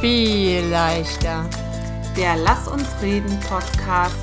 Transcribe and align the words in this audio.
viel 0.00 0.64
leichter. 0.66 1.48
Der 2.16 2.36
Lass 2.36 2.68
uns 2.68 2.86
reden 3.02 3.38
Podcast 3.40 4.14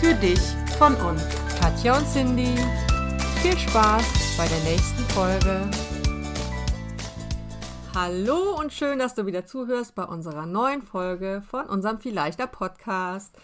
für 0.00 0.14
dich 0.14 0.38
von 0.78 0.94
uns. 0.94 1.22
Katja 1.60 1.98
und 1.98 2.06
Cindy, 2.06 2.54
viel 3.42 3.58
Spaß 3.58 4.04
bei 4.36 4.46
der 4.46 4.60
nächsten 4.60 5.02
Folge. 5.12 5.68
Hallo 7.96 8.56
und 8.60 8.72
schön, 8.72 9.00
dass 9.00 9.16
du 9.16 9.26
wieder 9.26 9.44
zuhörst 9.44 9.96
bei 9.96 10.04
unserer 10.04 10.46
neuen 10.46 10.82
Folge 10.82 11.42
von 11.50 11.66
unserem 11.66 11.98
Viel 11.98 12.14
leichter 12.14 12.46
Podcast. 12.46 13.36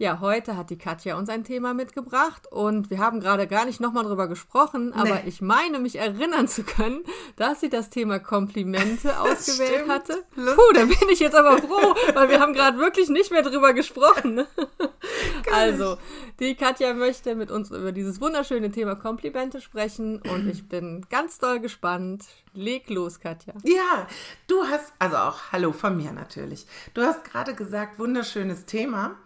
Ja, 0.00 0.20
heute 0.20 0.56
hat 0.56 0.70
die 0.70 0.78
Katja 0.78 1.18
uns 1.18 1.28
ein 1.28 1.42
Thema 1.42 1.74
mitgebracht 1.74 2.46
und 2.52 2.88
wir 2.88 2.98
haben 2.98 3.18
gerade 3.18 3.48
gar 3.48 3.64
nicht 3.64 3.80
nochmal 3.80 4.04
drüber 4.04 4.28
gesprochen, 4.28 4.92
aber 4.92 5.16
nee. 5.16 5.22
ich 5.26 5.40
meine, 5.40 5.80
mich 5.80 5.96
erinnern 5.96 6.46
zu 6.46 6.62
können, 6.62 7.02
dass 7.34 7.58
sie 7.58 7.68
das 7.68 7.90
Thema 7.90 8.20
Komplimente 8.20 9.18
ausgewählt 9.20 9.74
Stimmt. 9.74 9.88
hatte. 9.88 10.24
Puh, 10.36 10.72
da 10.72 10.84
bin 10.84 11.08
ich 11.10 11.18
jetzt 11.18 11.34
aber 11.34 11.58
froh, 11.58 11.96
weil 12.14 12.28
wir 12.28 12.38
haben 12.38 12.52
gerade 12.52 12.78
wirklich 12.78 13.08
nicht 13.08 13.32
mehr 13.32 13.42
drüber 13.42 13.72
gesprochen. 13.72 14.46
also, 15.52 15.98
die 16.38 16.54
Katja 16.54 16.94
möchte 16.94 17.34
mit 17.34 17.50
uns 17.50 17.72
über 17.72 17.90
dieses 17.90 18.20
wunderschöne 18.20 18.70
Thema 18.70 18.94
Komplimente 18.94 19.60
sprechen 19.60 20.22
und 20.22 20.48
ich 20.48 20.68
bin 20.68 21.06
ganz 21.10 21.38
doll 21.38 21.58
gespannt. 21.58 22.24
Leg 22.52 22.88
los, 22.88 23.18
Katja. 23.18 23.54
Ja, 23.64 24.06
du 24.46 24.62
hast, 24.62 24.92
also 25.00 25.16
auch 25.16 25.52
Hallo 25.52 25.72
von 25.72 25.96
mir 25.96 26.12
natürlich. 26.12 26.66
Du 26.94 27.02
hast 27.02 27.24
gerade 27.24 27.54
gesagt, 27.54 27.98
wunderschönes 27.98 28.64
Thema. 28.64 29.16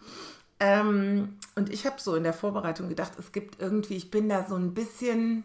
Ähm, 0.64 1.38
und 1.56 1.70
ich 1.70 1.86
habe 1.86 2.00
so 2.00 2.14
in 2.14 2.22
der 2.22 2.32
Vorbereitung 2.32 2.88
gedacht, 2.88 3.14
es 3.18 3.32
gibt 3.32 3.60
irgendwie, 3.60 3.96
ich 3.96 4.12
bin 4.12 4.28
da 4.28 4.46
so 4.48 4.54
ein 4.54 4.74
bisschen 4.74 5.42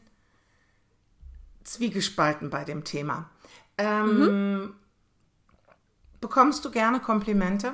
zwiegespalten 1.64 2.52
bei 2.52 2.64
dem 2.64 2.84
Thema. 2.84 3.28
Ähm, 3.80 4.20
mhm. 4.20 4.74
Bekommst 6.22 6.64
du 6.66 6.70
gerne 6.70 7.00
Komplimente? 7.00 7.74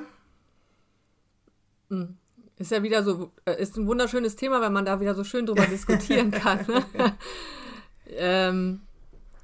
Mhm. 1.90 2.16
Ist 2.56 2.70
ja 2.70 2.82
wieder 2.82 3.02
so, 3.02 3.30
äh, 3.44 3.60
ist 3.60 3.76
ein 3.76 3.86
wunderschönes 3.86 4.36
Thema, 4.36 4.62
wenn 4.62 4.72
man 4.72 4.86
da 4.86 5.00
wieder 5.00 5.14
so 5.14 5.22
schön 5.22 5.44
drüber 5.44 5.66
diskutieren 5.70 6.30
kann. 6.30 6.64
Ne? 6.66 6.82
ähm, 8.06 8.80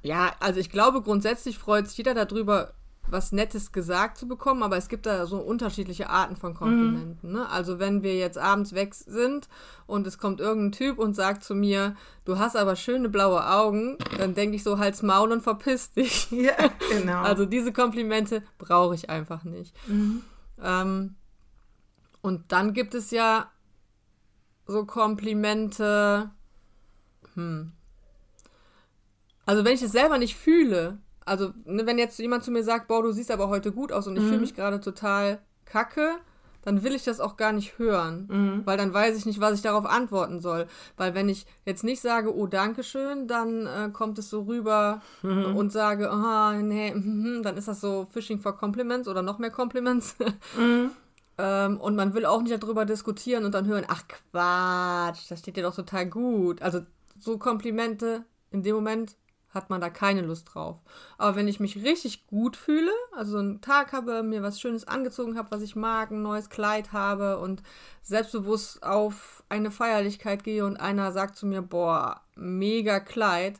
ja, 0.01 0.33
also 0.39 0.59
ich 0.59 0.71
glaube, 0.71 1.03
grundsätzlich 1.03 1.59
freut 1.59 1.87
sich 1.87 1.97
jeder 1.97 2.15
darüber, 2.15 2.73
was 3.11 3.31
Nettes 3.31 3.71
gesagt 3.71 4.17
zu 4.17 4.27
bekommen, 4.27 4.63
aber 4.63 4.77
es 4.77 4.87
gibt 4.87 5.05
da 5.05 5.25
so 5.25 5.37
unterschiedliche 5.37 6.09
Arten 6.09 6.35
von 6.35 6.53
Komplimenten. 6.53 7.29
Mhm. 7.29 7.35
Ne? 7.35 7.49
Also 7.49 7.79
wenn 7.79 8.03
wir 8.03 8.15
jetzt 8.15 8.37
abends 8.37 8.73
weg 8.73 8.95
sind 8.95 9.49
und 9.87 10.07
es 10.07 10.17
kommt 10.17 10.39
irgendein 10.39 10.71
Typ 10.71 10.97
und 10.97 11.15
sagt 11.15 11.43
zu 11.43 11.53
mir, 11.53 11.95
du 12.25 12.39
hast 12.39 12.55
aber 12.55 12.75
schöne 12.75 13.09
blaue 13.09 13.45
Augen, 13.49 13.97
dann 14.17 14.33
denke 14.33 14.55
ich 14.55 14.63
so, 14.63 14.79
halt's 14.79 15.01
Maul 15.01 15.31
und 15.31 15.41
verpiss 15.41 15.91
dich. 15.91 16.29
Ja, 16.41 16.55
genau. 16.89 17.21
Also 17.31 17.45
diese 17.45 17.71
Komplimente 17.71 18.41
brauche 18.57 18.95
ich 18.95 19.09
einfach 19.09 19.43
nicht. 19.43 19.75
Mhm. 19.87 20.23
Ähm, 20.61 21.15
und 22.21 22.51
dann 22.51 22.73
gibt 22.73 22.95
es 22.95 23.11
ja 23.11 23.51
so 24.65 24.85
Komplimente, 24.85 26.31
hm. 27.35 27.73
Also 29.45 29.65
wenn 29.65 29.73
ich 29.73 29.81
es 29.81 29.91
selber 29.91 30.17
nicht 30.17 30.35
fühle, 30.35 30.99
also 31.25 31.53
ne, 31.65 31.85
wenn 31.85 31.97
jetzt 31.97 32.19
jemand 32.19 32.43
zu 32.43 32.51
mir 32.51 32.63
sagt, 32.63 32.87
boah, 32.87 33.03
du 33.03 33.11
siehst 33.11 33.31
aber 33.31 33.49
heute 33.49 33.71
gut 33.71 33.91
aus 33.91 34.07
und 34.07 34.15
ich 34.15 34.23
mhm. 34.23 34.27
fühle 34.27 34.41
mich 34.41 34.55
gerade 34.55 34.79
total 34.79 35.39
kacke, 35.65 36.17
dann 36.63 36.83
will 36.83 36.93
ich 36.93 37.03
das 37.03 37.19
auch 37.19 37.37
gar 37.37 37.51
nicht 37.53 37.79
hören, 37.79 38.27
mhm. 38.29 38.61
weil 38.65 38.77
dann 38.77 38.93
weiß 38.93 39.17
ich 39.17 39.25
nicht, 39.25 39.39
was 39.39 39.55
ich 39.55 39.61
darauf 39.61 39.85
antworten 39.85 40.39
soll. 40.39 40.67
Weil 40.95 41.15
wenn 41.15 41.27
ich 41.27 41.45
jetzt 41.65 41.83
nicht 41.83 42.01
sage, 42.01 42.35
oh, 42.35 42.45
danke 42.45 42.83
schön, 42.83 43.27
dann 43.27 43.65
äh, 43.65 43.89
kommt 43.91 44.19
es 44.19 44.29
so 44.29 44.41
rüber 44.43 45.01
mhm. 45.23 45.55
und 45.57 45.71
sage, 45.71 46.09
oh, 46.11 46.51
nee, 46.61 46.93
mm, 46.93 47.41
dann 47.43 47.57
ist 47.57 47.67
das 47.67 47.81
so 47.81 48.07
Fishing 48.11 48.39
for 48.39 48.57
Compliments 48.57 49.07
oder 49.07 49.21
noch 49.21 49.39
mehr 49.39 49.51
Compliments. 49.51 50.15
Mhm. 50.57 50.91
ähm, 51.37 51.79
und 51.79 51.95
man 51.95 52.13
will 52.13 52.25
auch 52.25 52.41
nicht 52.41 52.61
darüber 52.61 52.85
diskutieren 52.85 53.45
und 53.45 53.53
dann 53.53 53.67
hören, 53.67 53.85
ach 53.87 54.03
Quatsch, 54.07 55.29
das 55.29 55.39
steht 55.39 55.55
dir 55.55 55.63
doch 55.63 55.75
total 55.75 56.05
gut. 56.07 56.61
Also 56.61 56.81
so 57.19 57.37
Komplimente 57.37 58.25
in 58.49 58.63
dem 58.63 58.75
Moment 58.75 59.15
hat 59.53 59.69
man 59.69 59.81
da 59.81 59.89
keine 59.89 60.21
Lust 60.21 60.53
drauf. 60.53 60.77
Aber 61.17 61.35
wenn 61.35 61.47
ich 61.47 61.59
mich 61.59 61.83
richtig 61.83 62.27
gut 62.27 62.55
fühle, 62.55 62.91
also 63.15 63.37
einen 63.37 63.61
Tag 63.61 63.93
habe, 63.93 64.23
mir 64.23 64.43
was 64.43 64.59
Schönes 64.59 64.87
angezogen 64.87 65.37
habe, 65.37 65.51
was 65.51 65.61
ich 65.61 65.75
mag, 65.75 66.11
ein 66.11 66.21
neues 66.21 66.49
Kleid 66.49 66.93
habe 66.93 67.39
und 67.39 67.61
selbstbewusst 68.01 68.83
auf 68.83 69.43
eine 69.49 69.71
Feierlichkeit 69.71 70.43
gehe 70.43 70.65
und 70.65 70.77
einer 70.77 71.11
sagt 71.11 71.35
zu 71.35 71.45
mir, 71.45 71.61
boah, 71.61 72.21
mega 72.35 72.99
Kleid, 72.99 73.59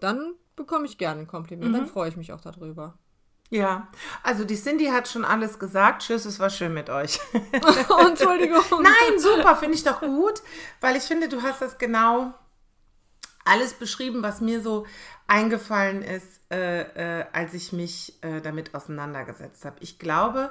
dann 0.00 0.34
bekomme 0.54 0.86
ich 0.86 0.98
gerne 0.98 1.22
ein 1.22 1.26
Kompliment, 1.26 1.72
mhm. 1.72 1.76
dann 1.76 1.86
freue 1.86 2.08
ich 2.08 2.16
mich 2.16 2.32
auch 2.32 2.40
darüber. 2.40 2.94
Ja, 3.48 3.88
also 4.22 4.44
die 4.44 4.56
Cindy 4.56 4.86
hat 4.86 5.08
schon 5.08 5.24
alles 5.24 5.58
gesagt. 5.58 6.02
Tschüss, 6.02 6.24
es 6.24 6.40
war 6.40 6.50
schön 6.50 6.74
mit 6.74 6.90
euch. 6.90 7.20
Entschuldigung. 7.32 8.62
Nein, 8.82 9.18
super, 9.18 9.54
finde 9.56 9.76
ich 9.76 9.84
doch 9.84 10.00
gut, 10.00 10.42
weil 10.80 10.96
ich 10.96 11.04
finde, 11.04 11.28
du 11.28 11.42
hast 11.42 11.62
das 11.62 11.78
genau 11.78 12.34
alles 13.46 13.74
beschrieben, 13.74 14.22
was 14.22 14.40
mir 14.40 14.60
so 14.60 14.86
eingefallen 15.26 16.02
ist, 16.02 16.40
äh, 16.50 17.20
äh, 17.20 17.24
als 17.32 17.54
ich 17.54 17.72
mich 17.72 18.14
äh, 18.22 18.40
damit 18.40 18.74
auseinandergesetzt 18.74 19.64
habe. 19.64 19.76
Ich 19.80 19.98
glaube, 19.98 20.50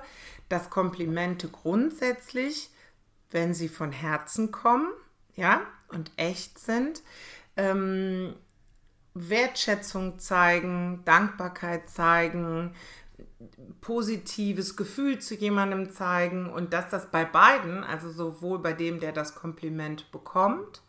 dass 0.49 0.69
Komplimente 0.69 1.47
grundsätzlich, 1.47 2.69
wenn 3.31 3.53
sie 3.53 3.69
von 3.69 3.91
Herzen 3.91 4.51
kommen, 4.51 4.87
ja, 5.35 5.61
und 5.89 6.11
echt 6.17 6.59
sind, 6.59 7.03
ähm, 7.57 8.35
Wertschätzung 9.13 10.19
zeigen, 10.19 11.01
Dankbarkeit 11.05 11.89
zeigen, 11.89 12.75
positives 13.79 14.75
Gefühl 14.75 15.19
zu 15.19 15.35
jemandem 15.35 15.91
zeigen 15.91 16.49
und 16.49 16.73
dass 16.73 16.89
das 16.89 17.11
bei 17.11 17.23
beiden, 17.23 17.83
also 17.83 18.09
sowohl 18.09 18.59
bei 18.59 18.73
dem, 18.73 18.99
der 18.99 19.13
das 19.13 19.35
Kompliment 19.35 20.11
bekommt, 20.11 20.81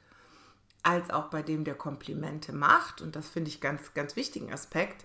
als 0.87 1.11
auch 1.11 1.31
bei 1.31 1.43
dem, 1.43 1.65
der 1.65 1.75
Komplimente 1.75 2.53
macht, 2.53 3.03
und 3.03 3.17
das 3.17 3.29
finde 3.29 3.51
ich 3.51 3.61
ganz, 3.61 3.93
ganz 3.93 4.15
wichtigen 4.15 4.53
Aspekt, 4.53 5.05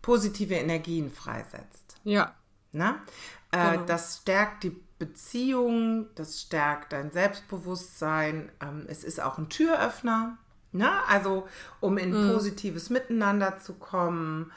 positive 0.00 0.54
Energien 0.54 1.10
freisetzt. 1.10 1.96
Ja. 2.04 2.36
Na? 2.70 3.02
Äh, 3.50 3.72
genau. 3.72 3.84
Das 3.86 4.18
stärkt 4.22 4.62
die 4.62 4.76
Beziehung, 5.00 6.06
das 6.14 6.40
stärkt 6.40 6.92
dein 6.92 7.10
Selbstbewusstsein. 7.10 8.52
Ähm, 8.60 8.86
es 8.88 9.02
ist 9.02 9.20
auch 9.20 9.38
ein 9.38 9.48
Türöffner, 9.48 10.38
ne? 10.70 10.88
also 11.08 11.48
um 11.80 11.98
in 11.98 12.10
mhm. 12.10 12.32
positives 12.32 12.88
Miteinander 12.88 13.58
zu 13.58 13.74
kommen. 13.74 14.52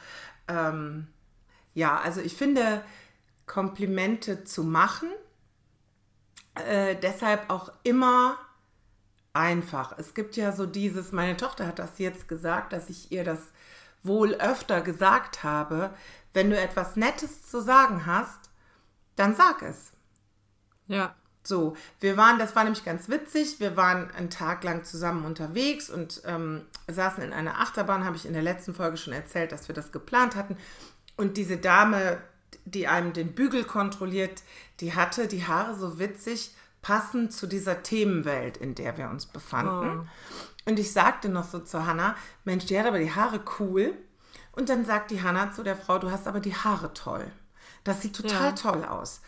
Ähm, 0.48 1.08
ja, 1.74 2.00
also 2.00 2.22
ich 2.22 2.36
finde, 2.36 2.84
Komplimente 3.48 4.44
zu 4.44 4.64
machen, 4.64 5.10
äh, 6.54 6.96
deshalb 6.98 7.50
auch 7.50 7.72
immer 7.82 8.38
einfach. 9.34 9.98
Es 9.98 10.14
gibt 10.14 10.36
ja 10.36 10.52
so 10.52 10.66
dieses, 10.66 11.12
meine 11.12 11.38
Tochter 11.38 11.68
hat 11.68 11.80
das 11.80 11.98
jetzt 11.98 12.28
gesagt, 12.28 12.74
dass 12.74 12.90
ich 12.90 13.12
ihr 13.12 13.24
das 13.24 13.40
wohl 14.04 14.34
öfter 14.36 14.82
gesagt 14.82 15.44
habe, 15.44 15.92
wenn 16.34 16.50
du 16.50 16.60
etwas 16.60 16.96
Nettes 16.96 17.50
zu 17.50 17.62
sagen 17.62 18.06
hast, 18.06 18.50
dann 19.16 19.36
sag 19.36 19.62
es. 19.62 19.92
Ja. 20.88 21.16
So, 21.44 21.76
wir 22.00 22.18
waren, 22.18 22.38
das 22.38 22.56
war 22.56 22.64
nämlich 22.64 22.86
ganz 22.86 23.10
witzig, 23.10 23.60
wir 23.60 23.76
waren 23.76 24.12
einen 24.12 24.30
Tag 24.30 24.64
lang 24.64 24.84
zusammen 24.84 25.26
unterwegs 25.26 25.90
und 25.90 26.22
ähm, 26.26 26.68
saßen 26.88 27.24
in 27.24 27.34
einer 27.34 27.60
Achterbahn, 27.60 28.06
habe 28.06 28.16
ich 28.16 28.28
in 28.28 28.34
der 28.34 28.44
letzten 28.44 28.76
Folge 28.76 28.98
schon 28.98 29.14
erzählt, 29.14 29.52
dass 29.52 29.68
wir 29.68 29.74
das 29.74 29.92
geplant 29.92 30.36
hatten. 30.36 30.56
Und 31.18 31.38
diese 31.38 31.58
Dame, 31.58 32.22
die 32.66 32.88
einem 32.88 33.14
den 33.14 33.34
Bügel 33.34 33.64
kontrolliert, 33.64 34.44
die 34.82 34.94
hatte 34.94 35.28
die 35.28 35.48
Haare 35.48 35.76
so 35.76 35.98
witzig 35.98 36.54
passend 36.82 37.34
zu 37.34 37.48
dieser 37.48 37.84
Themenwelt, 37.84 38.58
in 38.58 38.76
der 38.76 38.98
wir 38.98 39.10
uns 39.10 39.26
befanden. 39.26 40.02
Oh. 40.02 40.70
Und 40.70 40.80
ich 40.80 40.92
sagte 40.92 41.30
noch 41.30 41.46
so 41.46 41.60
zu 41.60 41.86
Hannah, 41.86 42.16
Mensch, 42.44 42.66
die 42.66 42.80
hat 42.80 42.86
aber 42.86 43.00
die 43.00 43.14
Haare 43.14 43.42
cool. 43.60 43.94
Und 44.52 44.70
dann 44.70 44.86
sagt 44.86 45.12
die 45.12 45.22
Hannah 45.22 45.52
zu 45.52 45.64
der 45.64 45.76
Frau, 45.76 45.98
du 45.98 46.12
hast 46.12 46.28
aber 46.28 46.40
die 46.40 46.56
Haare 46.56 46.94
toll. 46.94 47.32
Das 47.84 48.02
sieht 48.02 48.16
total 48.16 48.50
ja. 48.50 48.52
toll 48.52 48.86
aus. 48.86 49.22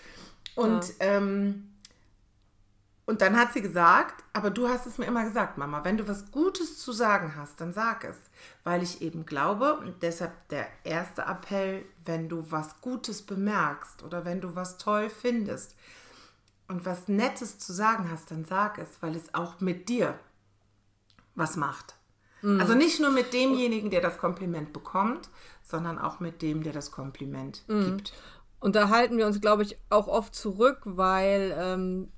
Und, 0.55 0.87
ja. 0.99 1.05
ähm, 1.05 1.69
und 3.05 3.21
dann 3.21 3.37
hat 3.37 3.53
sie 3.53 3.61
gesagt, 3.61 4.23
aber 4.33 4.49
du 4.49 4.69
hast 4.69 4.85
es 4.85 4.97
mir 4.97 5.05
immer 5.05 5.23
gesagt, 5.23 5.57
Mama, 5.57 5.83
wenn 5.83 5.97
du 5.97 6.07
was 6.07 6.31
Gutes 6.31 6.77
zu 6.77 6.91
sagen 6.91 7.35
hast, 7.35 7.59
dann 7.59 7.73
sag 7.73 8.03
es. 8.03 8.17
Weil 8.63 8.83
ich 8.83 9.01
eben 9.01 9.25
glaube, 9.25 9.77
und 9.77 10.03
deshalb 10.03 10.47
der 10.49 10.67
erste 10.83 11.23
Appell, 11.23 11.85
wenn 12.05 12.29
du 12.29 12.51
was 12.51 12.79
Gutes 12.81 13.23
bemerkst 13.23 14.03
oder 14.03 14.25
wenn 14.25 14.41
du 14.41 14.55
was 14.55 14.77
toll 14.77 15.09
findest, 15.09 15.75
und 16.67 16.85
was 16.85 17.07
Nettes 17.07 17.59
zu 17.59 17.73
sagen 17.73 18.09
hast, 18.11 18.31
dann 18.31 18.45
sag 18.45 18.77
es, 18.77 19.01
weil 19.01 19.15
es 19.15 19.33
auch 19.33 19.59
mit 19.59 19.89
dir 19.89 20.17
was 21.35 21.55
macht. 21.55 21.95
Mhm. 22.41 22.59
Also 22.59 22.75
nicht 22.75 22.99
nur 22.99 23.11
mit 23.11 23.33
demjenigen, 23.33 23.89
der 23.89 24.01
das 24.01 24.17
Kompliment 24.17 24.73
bekommt, 24.73 25.29
sondern 25.63 25.97
auch 25.97 26.19
mit 26.19 26.41
dem, 26.41 26.63
der 26.63 26.73
das 26.73 26.91
Kompliment 26.91 27.63
mhm. 27.67 27.85
gibt. 27.85 28.13
Und 28.59 28.75
da 28.75 28.89
halten 28.89 29.17
wir 29.17 29.25
uns, 29.25 29.41
glaube 29.41 29.63
ich, 29.63 29.77
auch 29.89 30.07
oft 30.07 30.33
zurück, 30.35 30.79
weil 30.85 31.53
ähm, 31.57 32.11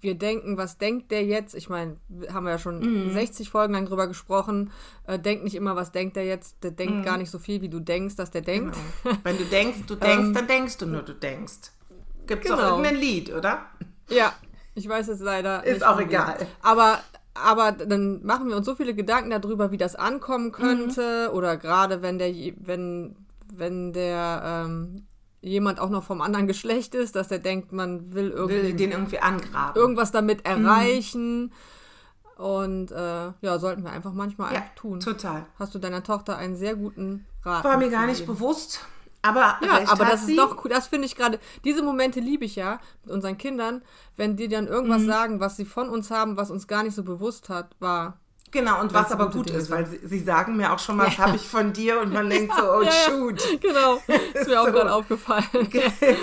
wir 0.00 0.14
denken, 0.14 0.56
was 0.56 0.78
denkt 0.78 1.10
der 1.10 1.24
jetzt? 1.24 1.54
Ich 1.54 1.68
meine, 1.68 1.96
haben 2.32 2.44
wir 2.44 2.52
ja 2.52 2.58
schon 2.58 3.08
mhm. 3.08 3.12
60 3.12 3.50
Folgen 3.50 3.74
lang 3.74 3.86
drüber 3.86 4.06
gesprochen. 4.06 4.70
Äh, 5.06 5.18
denk 5.18 5.44
nicht 5.44 5.54
immer, 5.54 5.76
was 5.76 5.92
denkt 5.92 6.16
der 6.16 6.24
jetzt? 6.24 6.62
Der 6.62 6.70
denkt 6.70 6.98
mhm. 6.98 7.02
gar 7.02 7.18
nicht 7.18 7.30
so 7.30 7.38
viel, 7.38 7.60
wie 7.60 7.68
du 7.68 7.80
denkst, 7.80 8.16
dass 8.16 8.30
der 8.30 8.42
denkt. 8.42 8.76
Genau. 9.02 9.16
Wenn 9.24 9.38
du 9.38 9.44
denkst, 9.44 9.80
du 9.86 9.94
denkst, 9.96 10.26
ähm, 10.28 10.34
dann 10.34 10.46
denkst 10.46 10.78
du 10.78 10.86
nur, 10.86 11.02
du 11.02 11.14
denkst. 11.14 11.72
Gibt 12.28 12.44
es 12.44 12.50
genau. 12.50 12.62
auch 12.62 12.68
irgendein 12.70 12.96
Lied, 12.96 13.32
oder? 13.34 13.66
Ja, 14.08 14.32
ich 14.74 14.88
weiß 14.88 15.08
es 15.08 15.20
leider. 15.20 15.64
Ist 15.64 15.84
auch 15.84 16.00
egal. 16.00 16.46
Aber 16.62 17.00
aber 17.34 17.72
dann 17.72 18.24
machen 18.24 18.48
wir 18.48 18.56
uns 18.56 18.66
so 18.66 18.74
viele 18.74 18.94
Gedanken 18.94 19.30
darüber, 19.30 19.70
wie 19.70 19.76
das 19.76 19.94
ankommen 19.94 20.52
könnte. 20.52 21.28
Mhm. 21.28 21.36
Oder 21.36 21.56
gerade 21.56 22.02
wenn 22.02 22.18
der, 22.18 22.32
wenn, 22.56 23.16
wenn 23.52 23.92
der 23.92 24.42
ähm, 24.44 25.06
jemand 25.40 25.80
auch 25.80 25.90
noch 25.90 26.04
vom 26.04 26.20
anderen 26.20 26.46
Geschlecht 26.46 26.94
ist, 26.94 27.16
dass 27.16 27.28
der 27.28 27.38
denkt, 27.38 27.72
man 27.72 28.12
will, 28.12 28.30
irgendwie, 28.30 28.62
will 28.62 28.74
den 28.74 28.92
irgendwie 28.92 29.20
angraben. 29.20 29.80
Irgendwas 29.80 30.10
damit 30.10 30.38
mhm. 30.38 30.64
erreichen. 30.64 31.42
Mhm. 31.42 31.52
Und 32.36 32.92
äh, 32.92 33.32
ja, 33.40 33.58
sollten 33.58 33.82
wir 33.82 33.90
einfach 33.90 34.12
manchmal 34.12 34.54
ja, 34.54 34.62
tun. 34.76 35.00
Total. 35.00 35.46
Hast 35.58 35.74
du 35.74 35.78
deiner 35.80 36.04
Tochter 36.04 36.36
einen 36.36 36.56
sehr 36.56 36.76
guten 36.76 37.26
Rat? 37.44 37.64
War 37.64 37.76
mir 37.78 37.90
gar 37.90 38.06
nicht 38.06 38.26
bewusst. 38.26 38.80
Aber, 39.28 39.58
ja, 39.60 39.82
aber 39.88 40.04
das 40.06 40.28
ist 40.28 40.38
doch 40.38 40.64
cool. 40.64 40.70
Das 40.70 40.88
finde 40.88 41.06
ich 41.06 41.16
gerade. 41.16 41.38
Diese 41.64 41.82
Momente 41.82 42.20
liebe 42.20 42.44
ich 42.44 42.56
ja 42.56 42.80
mit 43.04 43.14
unseren 43.14 43.36
Kindern, 43.36 43.82
wenn 44.16 44.36
die 44.36 44.48
dann 44.48 44.66
irgendwas 44.66 45.02
mhm. 45.02 45.06
sagen, 45.06 45.40
was 45.40 45.56
sie 45.56 45.64
von 45.64 45.88
uns 45.88 46.10
haben, 46.10 46.36
was 46.36 46.50
uns 46.50 46.66
gar 46.66 46.82
nicht 46.82 46.94
so 46.94 47.02
bewusst 47.02 47.48
hat, 47.48 47.76
war. 47.78 48.18
Genau, 48.50 48.80
und 48.80 48.94
was 48.94 49.12
aber 49.12 49.28
gut 49.30 49.50
ist, 49.50 49.70
weil 49.70 49.86
sie, 49.86 50.00
sie, 50.02 50.20
sagen 50.20 50.56
mir 50.56 50.72
auch 50.72 50.78
schon 50.78 50.96
mal, 50.96 51.04
das 51.04 51.18
habe 51.18 51.36
ich 51.36 51.46
von 51.46 51.72
dir 51.72 52.00
und 52.00 52.12
man 52.12 52.30
denkt 52.30 52.54
so, 52.56 52.62
oh 52.62 52.82
ja, 52.82 52.90
shoot. 52.90 53.42
Genau, 53.60 54.00
ist 54.32 54.48
mir 54.48 54.58
auch 54.60 54.66
so. 54.66 54.72
gerade 54.72 54.92
aufgefallen. 54.92 55.44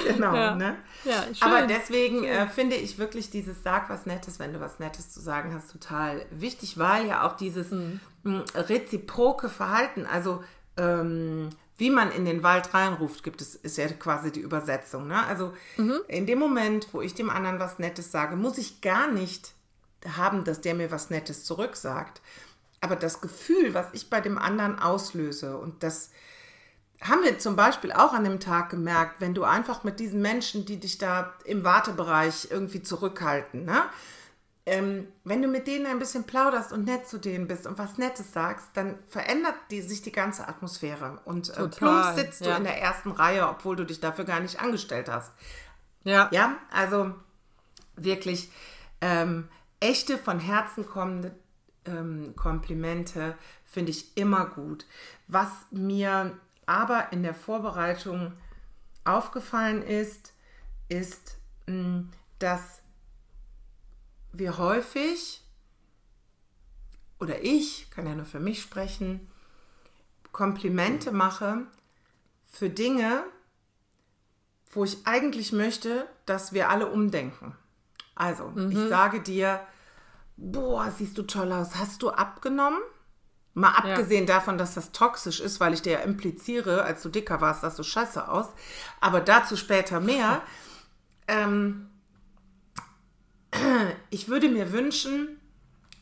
genau, 0.07 0.35
ja. 0.35 0.55
ne? 0.55 0.75
Ja. 1.03 1.23
Aber 1.41 1.67
deswegen 1.67 2.23
äh, 2.23 2.47
finde 2.47 2.77
ich 2.77 2.97
wirklich 2.97 3.29
dieses 3.29 3.61
Sag 3.61 3.89
was 3.89 4.07
Nettes, 4.07 4.39
wenn 4.39 4.53
du 4.53 4.59
was 4.59 4.79
Nettes 4.79 5.11
zu 5.11 5.19
sagen 5.19 5.53
hast, 5.53 5.71
total 5.71 6.25
wichtig, 6.31 6.79
weil 6.79 7.05
ja 7.05 7.27
auch 7.27 7.35
dieses 7.35 7.69
mhm. 7.69 7.99
reziproke 8.55 9.49
Verhalten, 9.49 10.07
also 10.07 10.43
ähm, 10.77 11.49
wie 11.77 11.89
man 11.89 12.11
in 12.11 12.25
den 12.25 12.43
Wald 12.43 12.73
reinruft, 12.73 13.23
gibt 13.23 13.41
es, 13.41 13.55
ist 13.55 13.77
ja 13.77 13.87
quasi 13.87 14.31
die 14.31 14.39
Übersetzung. 14.39 15.07
Ne? 15.07 15.25
Also 15.25 15.53
mhm. 15.77 15.99
in 16.07 16.25
dem 16.25 16.39
Moment, 16.39 16.87
wo 16.93 17.01
ich 17.01 17.13
dem 17.13 17.29
anderen 17.29 17.59
was 17.59 17.79
Nettes 17.79 18.11
sage, 18.11 18.35
muss 18.35 18.57
ich 18.57 18.81
gar 18.81 19.11
nicht 19.11 19.53
haben, 20.17 20.43
dass 20.43 20.61
der 20.61 20.75
mir 20.75 20.91
was 20.91 21.09
Nettes 21.09 21.43
zurücksagt. 21.43 22.21
Aber 22.81 22.95
das 22.95 23.19
Gefühl, 23.19 23.73
was 23.73 23.87
ich 23.93 24.09
bei 24.09 24.21
dem 24.21 24.37
anderen 24.37 24.79
auslöse, 24.79 25.57
und 25.57 25.83
das 25.83 26.11
haben 27.01 27.23
wir 27.23 27.39
zum 27.39 27.55
Beispiel 27.55 27.91
auch 27.91 28.13
an 28.13 28.23
dem 28.23 28.39
Tag 28.39 28.69
gemerkt, 28.69 29.19
wenn 29.19 29.33
du 29.33 29.43
einfach 29.43 29.83
mit 29.83 29.99
diesen 29.99 30.21
Menschen, 30.21 30.65
die 30.65 30.79
dich 30.79 30.97
da 30.97 31.33
im 31.43 31.63
Wartebereich 31.63 32.47
irgendwie 32.51 32.81
zurückhalten, 32.81 33.65
ne? 33.65 33.83
Ähm, 34.65 35.07
wenn 35.23 35.41
du 35.41 35.47
mit 35.47 35.67
denen 35.67 35.85
ein 35.85 35.99
bisschen 35.99 36.23
plauderst 36.23 36.73
und 36.73 36.85
nett 36.85 37.07
zu 37.07 37.19
denen 37.19 37.47
bist 37.47 37.67
und 37.67 37.77
was 37.77 37.97
Nettes 37.97 38.33
sagst, 38.33 38.69
dann 38.73 38.97
verändert 39.07 39.55
die, 39.69 39.81
sich 39.81 40.01
die 40.01 40.11
ganze 40.11 40.47
Atmosphäre. 40.47 41.19
Und 41.25 41.55
äh, 41.55 41.67
plump 41.67 42.15
sitzt 42.15 42.41
ja. 42.41 42.51
du 42.51 42.57
in 42.57 42.63
der 42.63 42.81
ersten 42.81 43.11
Reihe, 43.11 43.47
obwohl 43.47 43.75
du 43.75 43.85
dich 43.85 43.99
dafür 43.99 44.25
gar 44.25 44.39
nicht 44.39 44.59
angestellt 44.59 45.07
hast. 45.07 45.31
Ja. 46.03 46.29
Ja, 46.31 46.57
also 46.71 47.13
wirklich 47.95 48.51
ähm, 49.01 49.47
echte, 49.79 50.17
von 50.17 50.39
Herzen 50.39 50.85
kommende 50.85 51.31
ähm, 51.85 52.33
Komplimente 52.35 53.37
finde 53.65 53.91
ich 53.91 54.17
immer 54.17 54.45
gut. 54.45 54.85
Was 55.27 55.49
mir 55.69 56.37
aber 56.65 57.11
in 57.11 57.21
der 57.21 57.35
Vorbereitung 57.35 58.33
aufgefallen 59.03 59.83
ist, 59.83 60.33
ist, 60.89 61.37
mh, 61.67 62.05
dass 62.39 62.81
wir 64.39 64.57
häufig, 64.57 65.41
oder 67.19 67.43
ich, 67.43 67.89
kann 67.91 68.07
ja 68.07 68.15
nur 68.15 68.25
für 68.25 68.39
mich 68.39 68.61
sprechen, 68.61 69.27
Komplimente 70.31 71.13
mache 71.13 71.65
für 72.45 72.69
Dinge, 72.69 73.23
wo 74.71 74.83
ich 74.83 75.07
eigentlich 75.07 75.53
möchte, 75.53 76.07
dass 76.25 76.51
wir 76.51 76.69
alle 76.69 76.87
umdenken. 76.87 77.55
Also, 78.15 78.49
mhm. 78.49 78.71
ich 78.71 78.89
sage 78.89 79.21
dir, 79.21 79.61
boah, 80.35 80.91
siehst 80.91 81.17
du 81.17 81.23
toll 81.23 81.51
aus, 81.53 81.75
hast 81.75 82.01
du 82.01 82.09
abgenommen? 82.09 82.79
Mal 83.53 83.71
abgesehen 83.71 84.27
ja. 84.27 84.35
davon, 84.35 84.57
dass 84.57 84.73
das 84.73 84.91
toxisch 84.91 85.39
ist, 85.39 85.61
weil 85.61 85.73
ich 85.73 85.81
dir 85.81 85.93
ja 85.93 85.99
impliziere, 85.99 86.83
als 86.83 87.01
du 87.01 87.07
dicker 87.07 87.39
warst, 87.39 87.63
dass 87.63 87.77
du 87.77 87.83
scheiße 87.83 88.27
aus. 88.27 88.47
Aber 88.99 89.21
dazu 89.21 89.55
später 89.55 90.01
mehr. 90.01 90.41
ähm, 91.29 91.89
ich 94.09 94.27
würde 94.27 94.49
mir 94.49 94.71
wünschen, 94.71 95.39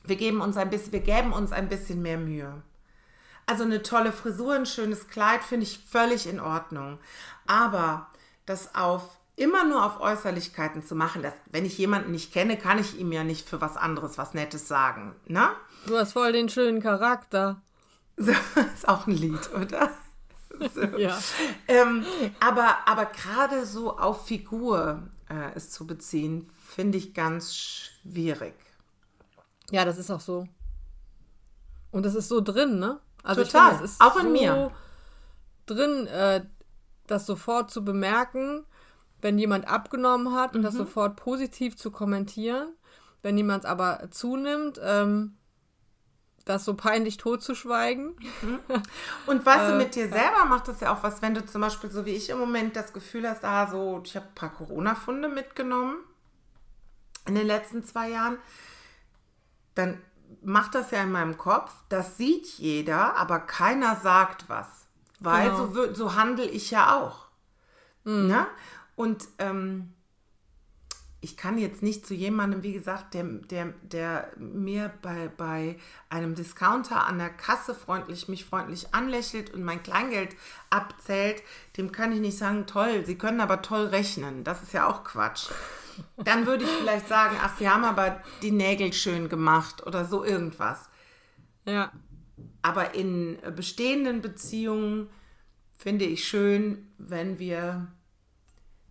wir 0.03 0.15
geben 0.15 0.41
uns 0.41 0.57
ein 0.57 0.69
bisschen, 0.69 0.91
wir 0.91 1.00
gäben 1.00 1.33
uns 1.33 1.51
ein 1.51 1.69
bisschen 1.69 2.01
mehr 2.01 2.17
Mühe. 2.17 2.61
Also 3.45 3.63
eine 3.63 3.83
tolle 3.83 4.11
Frisur, 4.11 4.53
ein 4.53 4.65
schönes 4.65 5.07
Kleid 5.07 5.44
finde 5.44 5.65
ich 5.65 5.79
völlig 5.79 6.27
in 6.27 6.39
Ordnung. 6.39 7.00
Aber 7.45 8.07
das 8.45 8.75
auf 8.75 9.17
immer 9.35 9.63
nur 9.63 9.83
auf 9.83 10.00
Äußerlichkeiten 10.00 10.85
zu 10.85 10.95
machen, 10.95 11.23
dass 11.23 11.33
wenn 11.51 11.65
ich 11.65 11.77
jemanden 11.77 12.11
nicht 12.11 12.31
kenne, 12.31 12.57
kann 12.57 12.79
ich 12.79 13.00
ihm 13.00 13.11
ja 13.11 13.23
nicht 13.23 13.50
für 13.50 13.61
was 13.61 13.77
anderes 13.77 14.17
was 14.17 14.33
Nettes 14.33 14.67
sagen. 14.67 15.15
Ne? 15.25 15.49
Du 15.88 15.97
hast 15.97 16.13
voll 16.13 16.31
den 16.31 16.49
schönen 16.49 16.81
Charakter. 16.81 17.61
So, 18.15 18.31
ist 18.73 18.88
auch 18.88 19.07
ein 19.07 19.15
Lied, 19.15 19.49
oder? 19.53 19.89
So. 20.73 20.81
ja. 20.97 21.17
Ähm, 21.67 22.06
aber 22.39 22.77
aber 22.85 23.06
gerade 23.06 23.65
so 23.65 23.97
auf 23.97 24.27
Figur 24.27 25.01
äh, 25.29 25.56
es 25.56 25.71
zu 25.71 25.88
beziehen, 25.88 26.49
finde 26.73 26.97
ich 26.97 27.13
ganz 27.13 27.55
schwierig. 27.55 28.55
Ja, 29.71 29.85
das 29.85 29.97
ist 29.97 30.11
auch 30.11 30.21
so. 30.21 30.47
Und 31.91 32.05
das 32.05 32.15
ist 32.15 32.27
so 32.27 32.41
drin, 32.41 32.79
ne? 32.79 32.99
Also 33.23 33.43
Total, 33.43 33.77
finde, 33.77 33.91
auch 33.99 34.15
in 34.17 34.23
so 34.23 34.29
mir. 34.29 34.71
Drin, 35.65 36.07
äh, 36.07 36.45
das 37.07 37.25
sofort 37.25 37.71
zu 37.71 37.85
bemerken, 37.85 38.65
wenn 39.21 39.37
jemand 39.37 39.67
abgenommen 39.67 40.33
hat 40.33 40.55
und 40.55 40.61
mhm. 40.61 40.65
das 40.65 40.73
sofort 40.73 41.15
positiv 41.15 41.77
zu 41.77 41.91
kommentieren. 41.91 42.73
Wenn 43.21 43.37
jemand 43.37 43.63
es 43.63 43.69
aber 43.69 44.09
zunimmt, 44.11 44.81
ähm, 44.83 45.37
das 46.43 46.65
so 46.65 46.73
peinlich 46.73 47.15
totzuschweigen. 47.15 48.15
Mhm. 48.41 48.59
Und 49.27 49.45
was 49.45 49.67
du 49.67 49.73
äh, 49.75 49.77
mit 49.77 49.95
dir 49.95 50.09
selber 50.09 50.43
macht, 50.49 50.67
das 50.67 50.81
ja 50.81 50.93
auch 50.93 51.03
was, 51.03 51.21
wenn 51.21 51.33
du 51.33 51.45
zum 51.45 51.61
Beispiel, 51.61 51.89
so 51.89 52.05
wie 52.05 52.11
ich 52.11 52.29
im 52.29 52.39
Moment, 52.39 52.75
das 52.75 52.91
Gefühl 52.91 53.29
hast, 53.29 53.45
ah, 53.45 53.67
so, 53.67 54.01
ich 54.03 54.17
habe 54.17 54.25
ein 54.25 54.35
paar 54.35 54.53
Corona-Funde 54.53 55.29
mitgenommen 55.29 55.97
in 57.25 57.35
den 57.35 57.47
letzten 57.47 57.83
zwei 57.83 58.09
Jahren, 58.09 58.37
dann 59.75 60.01
macht 60.41 60.75
das 60.75 60.91
ja 60.91 61.03
in 61.03 61.11
meinem 61.11 61.37
Kopf, 61.37 61.71
das 61.89 62.17
sieht 62.17 62.47
jeder, 62.47 63.15
aber 63.17 63.39
keiner 63.39 63.95
sagt 63.97 64.49
was. 64.49 64.67
Weil 65.19 65.51
genau. 65.51 65.67
so, 65.67 65.93
so 65.93 66.15
handle 66.15 66.45
ich 66.45 66.71
ja 66.71 66.97
auch. 66.97 67.27
Mhm. 68.03 68.27
Ne? 68.27 68.47
Und 68.95 69.27
ähm, 69.39 69.94
ich 71.23 71.37
kann 71.37 71.57
jetzt 71.57 71.81
nicht 71.81 72.06
zu 72.06 72.13
jemandem, 72.13 72.63
wie 72.63 72.73
gesagt, 72.73 73.13
der, 73.13 73.23
der, 73.23 73.73
der 73.81 74.31
mir 74.35 74.92
bei, 75.01 75.30
bei 75.30 75.77
einem 76.09 76.35
Discounter 76.35 77.07
an 77.07 77.18
der 77.18 77.30
Kasse 77.30 77.73
freundlich, 77.73 78.27
mich 78.27 78.44
freundlich 78.44 78.94
anlächelt 78.94 79.53
und 79.53 79.63
mein 79.63 79.81
Kleingeld 79.81 80.35
abzählt, 80.69 81.42
dem 81.77 81.94
kann 81.94 82.11
ich 82.11 82.19
nicht 82.19 82.37
sagen, 82.37 82.68
toll, 82.68 83.06
Sie 83.06 83.18
können 83.18 83.39
aber 83.39 83.61
toll 83.61 83.85
rechnen. 83.85 84.44
Das 84.44 84.61
ist 84.61 84.73
ja 84.73 84.85
auch 84.85 85.06
Quatsch. 85.06 85.49
Dann 86.18 86.45
würde 86.45 86.64
ich 86.64 86.69
vielleicht 86.69 87.07
sagen, 87.07 87.38
ach, 87.42 87.57
Sie 87.57 87.69
haben 87.69 87.83
aber 87.83 88.21
die 88.42 88.52
Nägel 88.52 88.94
schön 88.94 89.30
gemacht 89.30 89.85
oder 89.85 90.06
so 90.06 90.23
irgendwas. 90.23 90.90
Ja. 91.66 91.92
Aber 92.62 92.95
in 92.95 93.38
bestehenden 93.56 94.21
Beziehungen 94.21 95.09
finde 95.78 96.06
ich 96.06 96.28
schön, 96.28 96.92
wenn 96.97 97.40
wir 97.40 97.88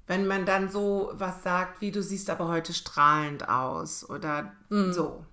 wenn 0.07 0.27
man 0.27 0.45
dann 0.45 0.71
so 0.71 1.11
was 1.15 1.43
sagt, 1.43 1.81
wie 1.81 1.91
du 1.91 2.03
siehst 2.03 2.29
aber 2.29 2.49
heute 2.49 2.75
strahlend 2.75 3.49
aus 3.49 4.09
oder 4.09 4.53
mhm. 4.69 4.93
so 4.93 5.25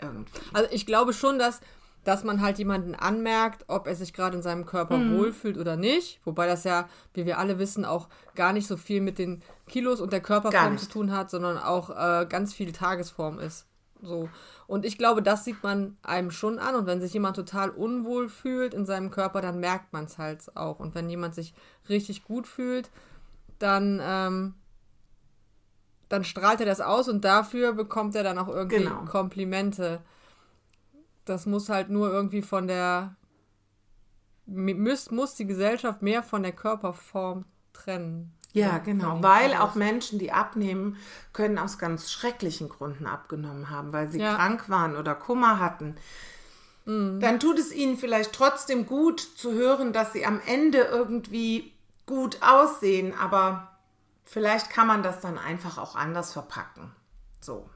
irgendwie. 0.00 0.32
Also 0.52 0.70
ich 0.72 0.86
glaube 0.86 1.12
schon, 1.12 1.38
dass, 1.38 1.60
dass 2.04 2.24
man 2.24 2.40
halt 2.40 2.58
jemanden 2.58 2.94
anmerkt, 2.94 3.64
ob 3.68 3.86
er 3.86 3.94
sich 3.94 4.12
gerade 4.12 4.36
in 4.36 4.42
seinem 4.42 4.66
Körper 4.66 4.98
mhm. 4.98 5.18
wohlfühlt 5.18 5.56
oder 5.56 5.76
nicht. 5.76 6.20
Wobei 6.24 6.46
das 6.46 6.64
ja, 6.64 6.88
wie 7.14 7.26
wir 7.26 7.38
alle 7.38 7.58
wissen, 7.58 7.84
auch 7.84 8.08
gar 8.34 8.52
nicht 8.52 8.66
so 8.66 8.76
viel 8.76 9.00
mit 9.00 9.18
den 9.18 9.42
Kilos 9.68 10.00
und 10.00 10.12
der 10.12 10.20
Körperform 10.20 10.78
zu 10.78 10.88
tun 10.88 11.12
hat, 11.12 11.30
sondern 11.30 11.58
auch 11.58 11.90
äh, 11.90 12.26
ganz 12.26 12.52
viel 12.54 12.72
Tagesform 12.72 13.38
ist. 13.38 13.66
So. 14.02 14.28
Und 14.66 14.84
ich 14.84 14.98
glaube, 14.98 15.22
das 15.22 15.44
sieht 15.44 15.62
man 15.62 15.96
einem 16.02 16.30
schon 16.30 16.58
an. 16.58 16.74
Und 16.74 16.86
wenn 16.86 17.00
sich 17.00 17.12
jemand 17.12 17.36
total 17.36 17.70
unwohl 17.70 18.28
fühlt 18.28 18.74
in 18.74 18.84
seinem 18.84 19.10
Körper, 19.10 19.40
dann 19.40 19.60
merkt 19.60 19.92
man 19.92 20.04
es 20.04 20.18
halt 20.18 20.56
auch. 20.56 20.80
Und 20.80 20.94
wenn 20.94 21.08
jemand 21.08 21.34
sich 21.34 21.54
richtig 21.88 22.24
gut 22.24 22.48
fühlt, 22.48 22.90
dann, 23.58 24.00
ähm, 24.02 24.54
dann 26.08 26.24
strahlt 26.24 26.60
er 26.60 26.66
das 26.66 26.80
aus 26.80 27.08
und 27.08 27.24
dafür 27.24 27.72
bekommt 27.72 28.16
er 28.16 28.24
dann 28.24 28.38
auch 28.38 28.48
irgendwie 28.48 28.78
genau. 28.78 29.04
Komplimente. 29.04 30.00
Das 31.24 31.46
muss 31.46 31.68
halt 31.68 31.88
nur 31.88 32.10
irgendwie 32.12 32.42
von 32.42 32.66
der, 32.66 33.16
muss, 34.46 35.10
muss 35.10 35.34
die 35.34 35.46
Gesellschaft 35.46 36.02
mehr 36.02 36.22
von 36.22 36.42
der 36.42 36.52
Körperform 36.52 37.44
trennen. 37.72 38.32
Ja, 38.54 38.78
genau, 38.78 39.22
weil 39.22 39.54
auch 39.54 39.76
Menschen, 39.76 40.18
die 40.18 40.30
abnehmen, 40.30 40.96
können 41.32 41.58
aus 41.58 41.78
ganz 41.78 42.10
schrecklichen 42.10 42.68
Gründen 42.68 43.06
abgenommen 43.06 43.70
haben, 43.70 43.92
weil 43.94 44.10
sie 44.10 44.18
Ja. 44.20 44.34
krank 44.34 44.68
waren 44.68 44.94
oder 44.96 45.14
Kummer 45.14 45.58
hatten. 45.58 45.96
Dann 46.84 47.38
tut 47.38 47.60
es 47.60 47.72
ihnen 47.72 47.96
vielleicht 47.96 48.32
trotzdem 48.32 48.86
gut 48.86 49.20
zu 49.20 49.52
hören, 49.52 49.92
dass 49.92 50.12
sie 50.12 50.26
am 50.26 50.40
Ende 50.46 50.78
irgendwie 50.78 51.72
gut 52.06 52.38
aussehen, 52.42 53.14
aber 53.16 53.70
vielleicht 54.24 54.68
kann 54.68 54.88
man 54.88 55.04
das 55.04 55.20
dann 55.20 55.38
einfach 55.38 55.78
auch 55.78 55.94
anders 55.94 56.32
verpacken. 56.32 56.90
So. 57.40 57.70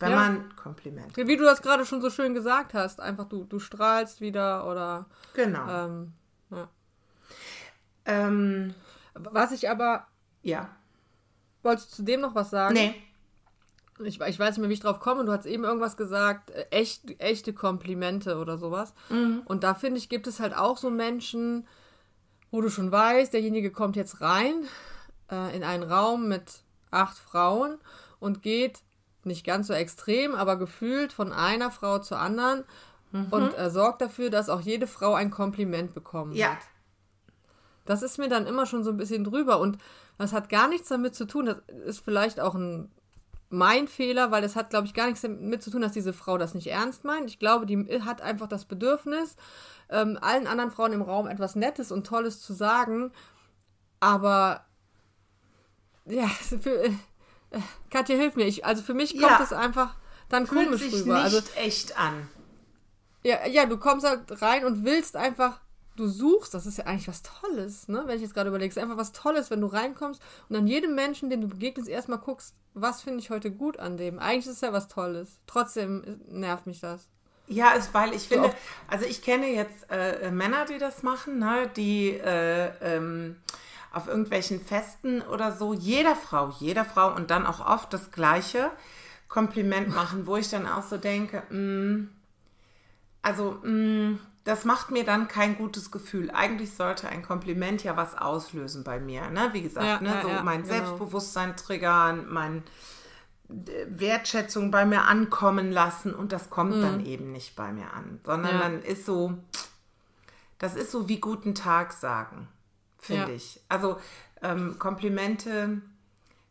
Wenn 0.00 0.10
Ja. 0.10 0.16
man 0.16 0.56
Kompliment. 0.56 1.16
Wie 1.16 1.36
du 1.36 1.44
das 1.44 1.62
gerade 1.62 1.86
schon 1.86 2.00
so 2.02 2.10
schön 2.10 2.34
gesagt 2.34 2.74
hast, 2.74 3.00
einfach 3.00 3.26
du, 3.28 3.44
du 3.44 3.58
strahlst 3.58 4.20
wieder 4.20 4.66
oder 4.68 5.06
Genau. 5.34 5.68
ähm, 5.68 6.12
ja. 6.50 6.68
Ähm, 8.04 8.74
Was 9.14 9.52
ich 9.52 9.70
aber, 9.70 10.06
ja. 10.42 10.68
wolltest 11.62 11.92
du 11.92 11.96
zu 11.96 12.02
dem 12.02 12.20
noch 12.20 12.34
was 12.34 12.50
sagen? 12.50 12.74
Nee. 12.74 12.94
Ich, 14.00 14.20
ich 14.20 14.38
weiß 14.38 14.56
nicht 14.56 14.58
mehr, 14.58 14.68
wie 14.68 14.72
ich 14.74 14.80
drauf 14.80 14.98
komme. 14.98 15.24
Du 15.24 15.30
hast 15.30 15.46
eben 15.46 15.62
irgendwas 15.62 15.96
gesagt, 15.96 16.50
äh, 16.50 16.66
echt, 16.72 17.20
echte 17.20 17.52
Komplimente 17.52 18.38
oder 18.38 18.58
sowas. 18.58 18.92
Und 19.44 19.62
da 19.62 19.74
finde 19.74 19.98
ich, 19.98 20.08
gibt 20.08 20.26
es 20.26 20.40
halt 20.40 20.56
auch 20.56 20.76
so 20.78 20.90
Menschen, 20.90 21.64
wo 22.50 22.60
du 22.60 22.68
schon 22.70 22.90
weißt, 22.90 23.32
derjenige 23.32 23.70
kommt 23.70 23.94
jetzt 23.94 24.20
rein 24.20 24.64
äh, 25.30 25.54
in 25.56 25.62
einen 25.62 25.84
Raum 25.84 26.26
mit 26.28 26.62
acht 26.90 27.16
Frauen 27.16 27.78
und 28.18 28.42
geht 28.42 28.80
nicht 29.26 29.44
ganz 29.44 29.66
so 29.66 29.72
extrem, 29.72 30.34
aber 30.34 30.56
gefühlt 30.56 31.12
von 31.12 31.32
einer 31.32 31.70
Frau 31.70 31.98
zur 31.98 32.18
anderen 32.18 32.64
und 33.30 33.56
äh, 33.56 33.70
sorgt 33.70 34.00
dafür, 34.00 34.28
dass 34.28 34.48
auch 34.48 34.60
jede 34.60 34.86
Frau 34.86 35.14
ein 35.14 35.30
Kompliment 35.30 35.94
bekommt. 35.94 36.34
Ja. 36.34 36.58
Das 37.84 38.02
ist 38.02 38.18
mir 38.18 38.28
dann 38.28 38.46
immer 38.46 38.66
schon 38.66 38.82
so 38.82 38.90
ein 38.90 38.96
bisschen 38.96 39.24
drüber 39.24 39.60
und 39.60 39.78
das 40.18 40.32
hat 40.32 40.48
gar 40.48 40.68
nichts 40.68 40.88
damit 40.88 41.14
zu 41.14 41.26
tun. 41.26 41.46
Das 41.46 41.58
ist 41.86 42.04
vielleicht 42.04 42.40
auch 42.40 42.54
ein 42.54 42.90
mein 43.50 43.86
Fehler, 43.86 44.30
weil 44.30 44.42
das 44.42 44.56
hat, 44.56 44.70
glaube 44.70 44.86
ich, 44.86 44.94
gar 44.94 45.06
nichts 45.06 45.20
damit 45.20 45.62
zu 45.62 45.70
tun, 45.70 45.82
dass 45.82 45.92
diese 45.92 46.12
Frau 46.12 46.38
das 46.38 46.54
nicht 46.54 46.66
ernst 46.66 47.04
meint. 47.04 47.30
Ich 47.30 47.38
glaube, 47.38 47.66
die 47.66 48.02
hat 48.02 48.20
einfach 48.20 48.48
das 48.48 48.64
Bedürfnis, 48.64 49.36
ähm, 49.90 50.18
allen 50.20 50.46
anderen 50.46 50.70
Frauen 50.70 50.92
im 50.92 51.02
Raum 51.02 51.28
etwas 51.28 51.54
Nettes 51.54 51.92
und 51.92 52.06
Tolles 52.06 52.40
zu 52.40 52.52
sagen. 52.52 53.12
Aber 54.00 54.64
ja, 56.04 56.26
für, 56.60 56.90
Katja, 57.90 58.16
hilf 58.16 58.36
mir. 58.36 58.46
Ich, 58.46 58.64
also 58.64 58.82
für 58.82 58.94
mich 58.94 59.12
kommt 59.12 59.22
Ja. 59.22 59.40
es 59.42 59.52
einfach 59.52 59.94
dann 60.28 60.46
Fühlt 60.46 60.66
komisch 60.66 60.80
sich 60.82 60.94
rüber. 60.94 61.14
nicht 61.14 61.24
Also 61.24 61.40
echt 61.56 61.98
an. 61.98 62.28
ja, 63.22 63.46
ja, 63.46 63.66
du 63.66 63.76
kommst 63.78 64.06
halt 64.06 64.42
rein 64.42 64.64
und 64.64 64.84
willst 64.84 65.16
einfach, 65.16 65.60
du 65.96 66.06
suchst, 66.08 66.54
das 66.54 66.66
ist 66.66 66.78
ja 66.78 66.84
eigentlich 66.86 67.08
was 67.08 67.22
Tolles, 67.22 67.88
ne? 67.88 68.02
Wenn 68.06 68.16
ich 68.16 68.22
jetzt 68.22 68.34
gerade 68.34 68.48
überlege, 68.48 68.70
ist 68.70 68.78
einfach 68.78 68.96
was 68.96 69.12
Tolles, 69.12 69.50
wenn 69.50 69.60
du 69.60 69.66
reinkommst 69.68 70.20
und 70.48 70.56
an 70.56 70.66
jedem 70.66 70.94
Menschen, 70.94 71.30
dem 71.30 71.40
du 71.42 71.48
begegnest, 71.48 71.88
erstmal 71.88 72.18
guckst, 72.18 72.54
was 72.74 73.02
finde 73.02 73.20
ich 73.20 73.30
heute 73.30 73.50
gut 73.52 73.78
an 73.78 73.96
dem. 73.96 74.18
Eigentlich 74.18 74.46
ist 74.46 74.54
es 74.56 74.60
ja 74.62 74.72
was 74.72 74.88
Tolles. 74.88 75.38
Trotzdem 75.46 76.20
nervt 76.28 76.66
mich 76.66 76.80
das. 76.80 77.06
Ja, 77.46 77.72
ist, 77.72 77.92
weil 77.94 78.14
ich 78.14 78.22
finde, 78.26 78.48
oft- 78.48 78.56
also 78.88 79.04
ich 79.04 79.20
kenne 79.22 79.46
jetzt 79.48 79.86
äh, 79.90 80.30
Männer, 80.30 80.64
die 80.64 80.78
das 80.78 81.02
machen, 81.02 81.38
ne, 81.38 81.70
die 81.76 82.10
äh, 82.10 82.70
ähm, 82.80 83.36
auf 83.94 84.08
irgendwelchen 84.08 84.60
Festen 84.60 85.22
oder 85.22 85.52
so, 85.52 85.72
jeder 85.74 86.16
Frau, 86.16 86.52
jeder 86.58 86.84
Frau 86.84 87.14
und 87.14 87.30
dann 87.30 87.46
auch 87.46 87.64
oft 87.64 87.92
das 87.92 88.10
gleiche 88.10 88.70
Kompliment 89.28 89.94
machen, 89.94 90.26
wo 90.26 90.36
ich 90.36 90.48
dann 90.48 90.66
auch 90.66 90.82
so 90.82 90.96
denke, 90.96 91.42
mm, 91.52 92.08
also 93.22 93.52
mm, 93.62 94.18
das 94.44 94.64
macht 94.64 94.90
mir 94.90 95.04
dann 95.04 95.28
kein 95.28 95.56
gutes 95.56 95.90
Gefühl. 95.90 96.30
Eigentlich 96.30 96.74
sollte 96.74 97.08
ein 97.08 97.22
Kompliment 97.22 97.82
ja 97.82 97.96
was 97.96 98.16
auslösen 98.16 98.84
bei 98.84 99.00
mir, 99.00 99.30
ne? 99.30 99.48
Wie 99.52 99.62
gesagt, 99.62 99.86
Ja, 99.86 100.00
ne, 100.00 100.16
ja, 100.16 100.22
so 100.22 100.28
ja, 100.28 100.42
mein 100.42 100.62
genau. 100.62 100.74
Selbstbewusstsein 100.74 101.56
triggern, 101.56 102.26
mein 102.28 102.62
Wertschätzung 103.48 104.70
bei 104.70 104.84
mir 104.84 105.02
ankommen 105.02 105.70
lassen 105.70 106.14
und 106.14 106.32
das 106.32 106.50
kommt 106.50 106.82
dann 106.82 107.04
eben 107.04 107.32
nicht 107.32 107.56
bei 107.56 107.72
mir 107.72 107.92
an, 107.92 108.20
sondern 108.24 108.56
Mhm. 108.56 108.60
Dann 108.60 108.82
ist 108.82 109.06
so, 109.06 109.34
das 110.58 110.76
ist 110.76 110.90
so 110.90 111.08
wie 111.08 111.20
guten 111.20 111.54
Tag 111.54 111.92
sagen, 111.92 112.48
finde 113.04 113.28
Ja. 113.30 113.34
ich. 113.36 113.60
Also 113.68 113.98
ähm, 114.42 114.78
Komplimente 114.78 115.80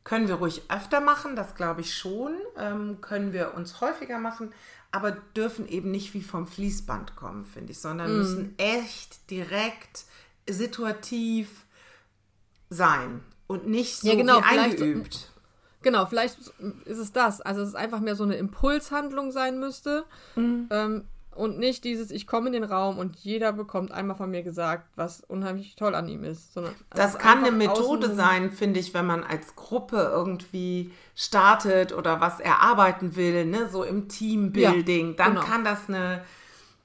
können 0.04 0.28
wir 0.28 0.36
ruhig 0.36 0.64
öfter 0.70 1.00
machen, 1.02 1.36
das 1.36 1.56
glaube 1.56 1.82
ich 1.82 1.96
schon, 1.96 2.34
ähm, 2.58 3.00
können 3.02 3.32
wir 3.34 3.54
uns 3.56 3.80
häufiger 3.82 4.20
machen, 4.20 4.54
aber 4.92 5.12
dürfen 5.12 5.68
eben 5.68 5.92
nicht 5.92 6.14
wie 6.14 6.22
vom 6.22 6.46
Fließband 6.46 7.16
kommen, 7.16 7.46
finde 7.46 7.72
ich, 7.72 7.80
sondern 7.80 8.12
Mhm. 8.12 8.18
müssen 8.18 8.54
echt 8.58 9.30
direkt 9.32 10.04
situativ 10.50 11.66
sein 12.70 13.24
und 13.48 13.68
nicht 13.68 14.00
so 14.02 14.10
Ja, 14.10 14.16
genau, 14.16 14.40
eingeübt. 14.42 15.30
Genau, 15.82 16.06
vielleicht 16.06 16.38
ist 16.86 16.98
es 16.98 17.12
das. 17.12 17.42
Also 17.42 17.62
es 17.62 17.70
ist 17.70 17.76
einfach 17.76 18.00
mehr 18.00 18.16
so 18.16 18.24
eine 18.24 18.36
Impulshandlung 18.36 19.32
sein 19.32 19.60
müsste. 19.60 20.06
Mhm. 20.36 20.68
Ähm, 20.70 21.06
und 21.36 21.58
nicht 21.60 21.84
dieses, 21.84 22.12
ich 22.12 22.28
komme 22.28 22.48
in 22.48 22.54
den 22.54 22.64
Raum 22.64 22.98
und 22.98 23.16
jeder 23.18 23.54
bekommt 23.54 23.92
einmal 23.92 24.16
von 24.16 24.30
mir 24.32 24.44
gesagt, 24.44 24.88
was 24.96 25.22
unheimlich 25.22 25.76
toll 25.76 25.96
an 25.96 26.08
ihm 26.08 26.24
ist. 26.24 26.54
Sondern 26.54 26.74
Das 26.92 27.18
kann 27.18 27.40
eine 27.40 27.52
Methode 27.52 28.14
sein, 28.16 28.52
finde 28.52 28.80
ich, 28.80 28.94
wenn 28.94 29.06
man 29.06 29.24
als 29.24 29.56
Gruppe 29.56 29.98
irgendwie 30.14 30.92
startet 31.16 31.94
oder 31.94 32.20
was 32.22 32.40
erarbeiten 32.40 33.16
will, 33.16 33.46
ne? 33.46 33.70
so 33.70 33.84
im 33.84 34.08
Teambuilding, 34.10 35.10
Ja, 35.12 35.16
dann 35.18 35.36
genau. 35.36 35.46
kann 35.46 35.64
das 35.64 35.88
eine, 35.90 36.24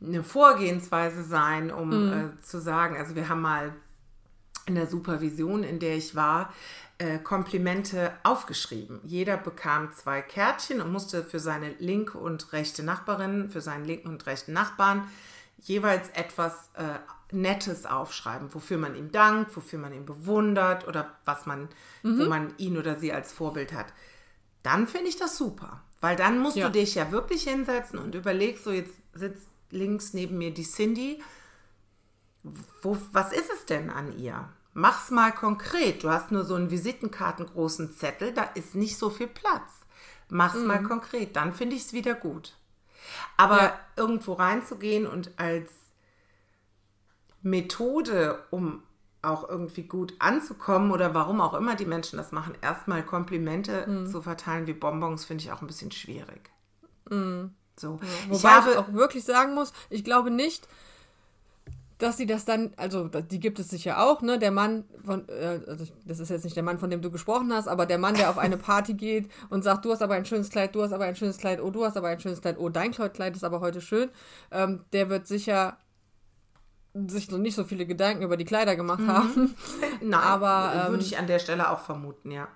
eine 0.01 0.23
Vorgehensweise 0.23 1.23
sein, 1.23 1.71
um 1.71 2.07
Mhm. 2.07 2.13
äh, 2.13 2.41
zu 2.43 2.61
sagen, 2.61 2.97
also 2.97 3.15
wir 3.15 3.29
haben 3.29 3.41
mal 3.43 3.73
in 4.69 4.75
der 4.77 4.87
Supervision, 4.87 5.65
in 5.65 5.79
der 5.81 5.97
ich 5.97 6.15
war, 6.15 6.53
äh, 6.99 7.19
Komplimente 7.19 8.13
aufgeschrieben. 8.23 9.01
Jeder 9.05 9.37
bekam 9.37 9.93
zwei 9.93 10.21
Kärtchen 10.21 10.81
und 10.81 10.93
musste 10.93 11.25
für 11.25 11.41
seine 11.41 11.71
linke 11.79 12.19
und 12.19 12.53
rechte 12.53 12.83
Nachbarin, 12.83 13.49
für 13.51 13.61
seinen 13.61 13.85
linken 13.85 14.09
und 14.09 14.27
rechten 14.27 14.53
Nachbarn 14.53 15.09
jeweils 15.61 16.09
etwas 16.11 16.71
äh, 16.75 16.85
Nettes 17.35 17.85
aufschreiben, 17.87 18.55
wofür 18.55 18.79
man 18.79 18.95
ihm 18.95 19.11
dankt, 19.11 19.57
wofür 19.57 19.79
man 19.79 19.93
ihn 19.93 20.07
bewundert 20.07 20.87
oder 20.87 21.13
was 21.25 21.47
man, 21.47 21.69
wo 22.03 22.25
man 22.27 22.55
ihn 22.59 22.79
oder 22.79 22.97
sie 22.97 23.13
als 23.13 23.33
Vorbild 23.33 23.73
hat. 23.73 23.87
Dann 24.63 24.87
finde 24.87 25.09
ich 25.09 25.17
das 25.17 25.37
super, 25.37 25.83
weil 26.01 26.17
dann 26.17 26.39
musst 26.39 26.57
Ja. 26.57 26.67
du 26.67 26.73
dich 26.73 26.95
ja 26.95 27.11
wirklich 27.13 27.43
hinsetzen 27.45 27.99
und 27.99 28.15
überlegst, 28.15 28.65
so 28.65 28.71
jetzt 28.73 28.95
sitzt 29.13 29.47
links 29.71 30.15
neben 30.15 30.39
mir 30.39 30.55
die 30.55 30.63
Cindy, 30.65 31.23
wo, 32.83 32.97
was 33.13 33.33
ist 33.33 33.51
es 33.53 33.67
denn 33.67 33.91
an 33.91 34.17
ihr? 34.19 34.49
Mach's 34.79 35.11
mal 35.11 35.33
konkret. 35.33 36.05
Du 36.05 36.09
hast 36.09 36.31
nur 36.31 36.45
so 36.45 36.55
einen 36.55 36.71
Visitenkartengroßen 36.71 37.91
Zettel, 37.91 38.33
da 38.33 38.45
ist 38.55 38.77
nicht 38.77 38.97
so 38.97 39.11
viel 39.11 39.27
Platz. 39.27 39.81
Mach's 40.29 40.59
mal 40.59 40.83
konkret, 40.85 41.35
dann 41.35 41.53
finde 41.53 41.75
ich 41.75 41.83
es 41.83 41.93
wieder 41.93 42.15
gut. 42.15 42.55
Aber 43.37 43.61
Ja. 43.61 43.81
irgendwo 43.97 44.35
reinzugehen 44.35 45.09
und 45.09 45.33
als 45.37 45.73
Methode, 47.43 48.45
um 48.51 48.85
auch 49.21 49.49
irgendwie 49.49 49.83
gut 49.83 50.15
anzukommen 50.21 50.93
oder 50.93 51.13
warum 51.13 51.41
auch 51.41 51.55
immer 51.55 51.75
die 51.75 51.87
Menschen 51.87 52.17
das 52.17 52.31
machen, 52.31 52.57
erstmal 52.61 53.03
Komplimente 53.03 54.07
zu 54.09 54.23
verteilen 54.23 54.69
wie 54.69 54.75
Bonbons, 54.75 55.25
finde 55.25 55.43
ich 55.43 55.51
auch 55.51 55.61
ein 55.61 55.67
bisschen 55.67 55.91
schwierig. 55.91 56.51
So. 57.77 57.99
ich 58.01 58.29
Wobei 58.31 58.49
habe, 58.51 58.71
ich 58.71 58.77
auch 58.77 58.93
wirklich 58.93 59.25
sagen 59.25 59.55
muss, 59.55 59.73
ich 59.91 60.05
glaube 60.05 60.31
nicht, 60.31 60.69
dass 61.99 62.17
sie 62.17 62.27
das 62.27 62.45
dann, 62.45 62.73
also 62.77 63.09
die 63.09 63.41
gibt 63.41 63.59
es 63.59 63.71
sicher 63.71 64.03
auch, 64.03 64.23
ne? 64.23 64.39
Der 64.39 64.53
Mann 64.53 64.85
von, 65.05 65.29
äh, 65.29 65.61
also 65.67 65.85
das 66.05 66.21
ist 66.21 66.31
jetzt 66.31 66.45
nicht 66.45 66.57
der 66.57 66.63
Mann, 66.63 66.79
von 66.79 66.91
dem 66.91 67.03
du 67.03 67.11
gesprochen 67.11 67.53
hast, 67.53 67.67
aber 67.67 67.87
der 67.87 67.99
Mann, 67.99 68.15
der 68.15 68.31
auf 68.31 68.39
eine 68.39 68.57
Party 68.57 68.95
geht 68.95 69.31
und 69.51 69.65
sagt, 69.65 69.85
du 69.85 69.91
hast 69.91 70.03
aber 70.03 70.15
ein 70.15 70.25
schönes 70.25 70.51
Kleid, 70.51 70.75
du 70.75 70.83
hast 70.83 70.93
aber 70.93 71.05
ein 71.05 71.17
schönes 71.17 71.39
Kleid, 71.39 71.61
oh, 71.61 71.71
du 71.71 71.85
hast 71.85 71.97
aber 71.97 72.09
ein 72.09 72.21
schönes 72.21 72.41
Kleid, 72.41 72.57
oh, 72.59 72.69
dein 72.69 72.93
Kleid 72.93 73.35
ist 73.37 73.45
aber 73.45 73.61
heute 73.61 73.81
schön, 73.81 74.11
ähm, 74.53 74.85
der 74.93 75.11
wird 75.11 75.27
sicher 75.27 75.77
sich 77.07 77.31
noch 77.31 77.39
nicht 77.39 77.55
so 77.55 77.65
viele 77.65 77.87
Gedanken 77.87 78.23
über 78.23 78.37
die 78.37 78.45
Kleider 78.45 78.75
gemacht 78.75 79.07
haben. 79.07 79.55
nein, 80.01 80.21
aber, 80.21 80.73
ähm, 80.75 80.93
würde 80.93 81.05
ich 81.05 81.19
an 81.19 81.27
der 81.27 81.39
Stelle 81.39 81.71
auch 81.71 81.81
vermuten, 81.81 82.31
ja. 82.31 82.49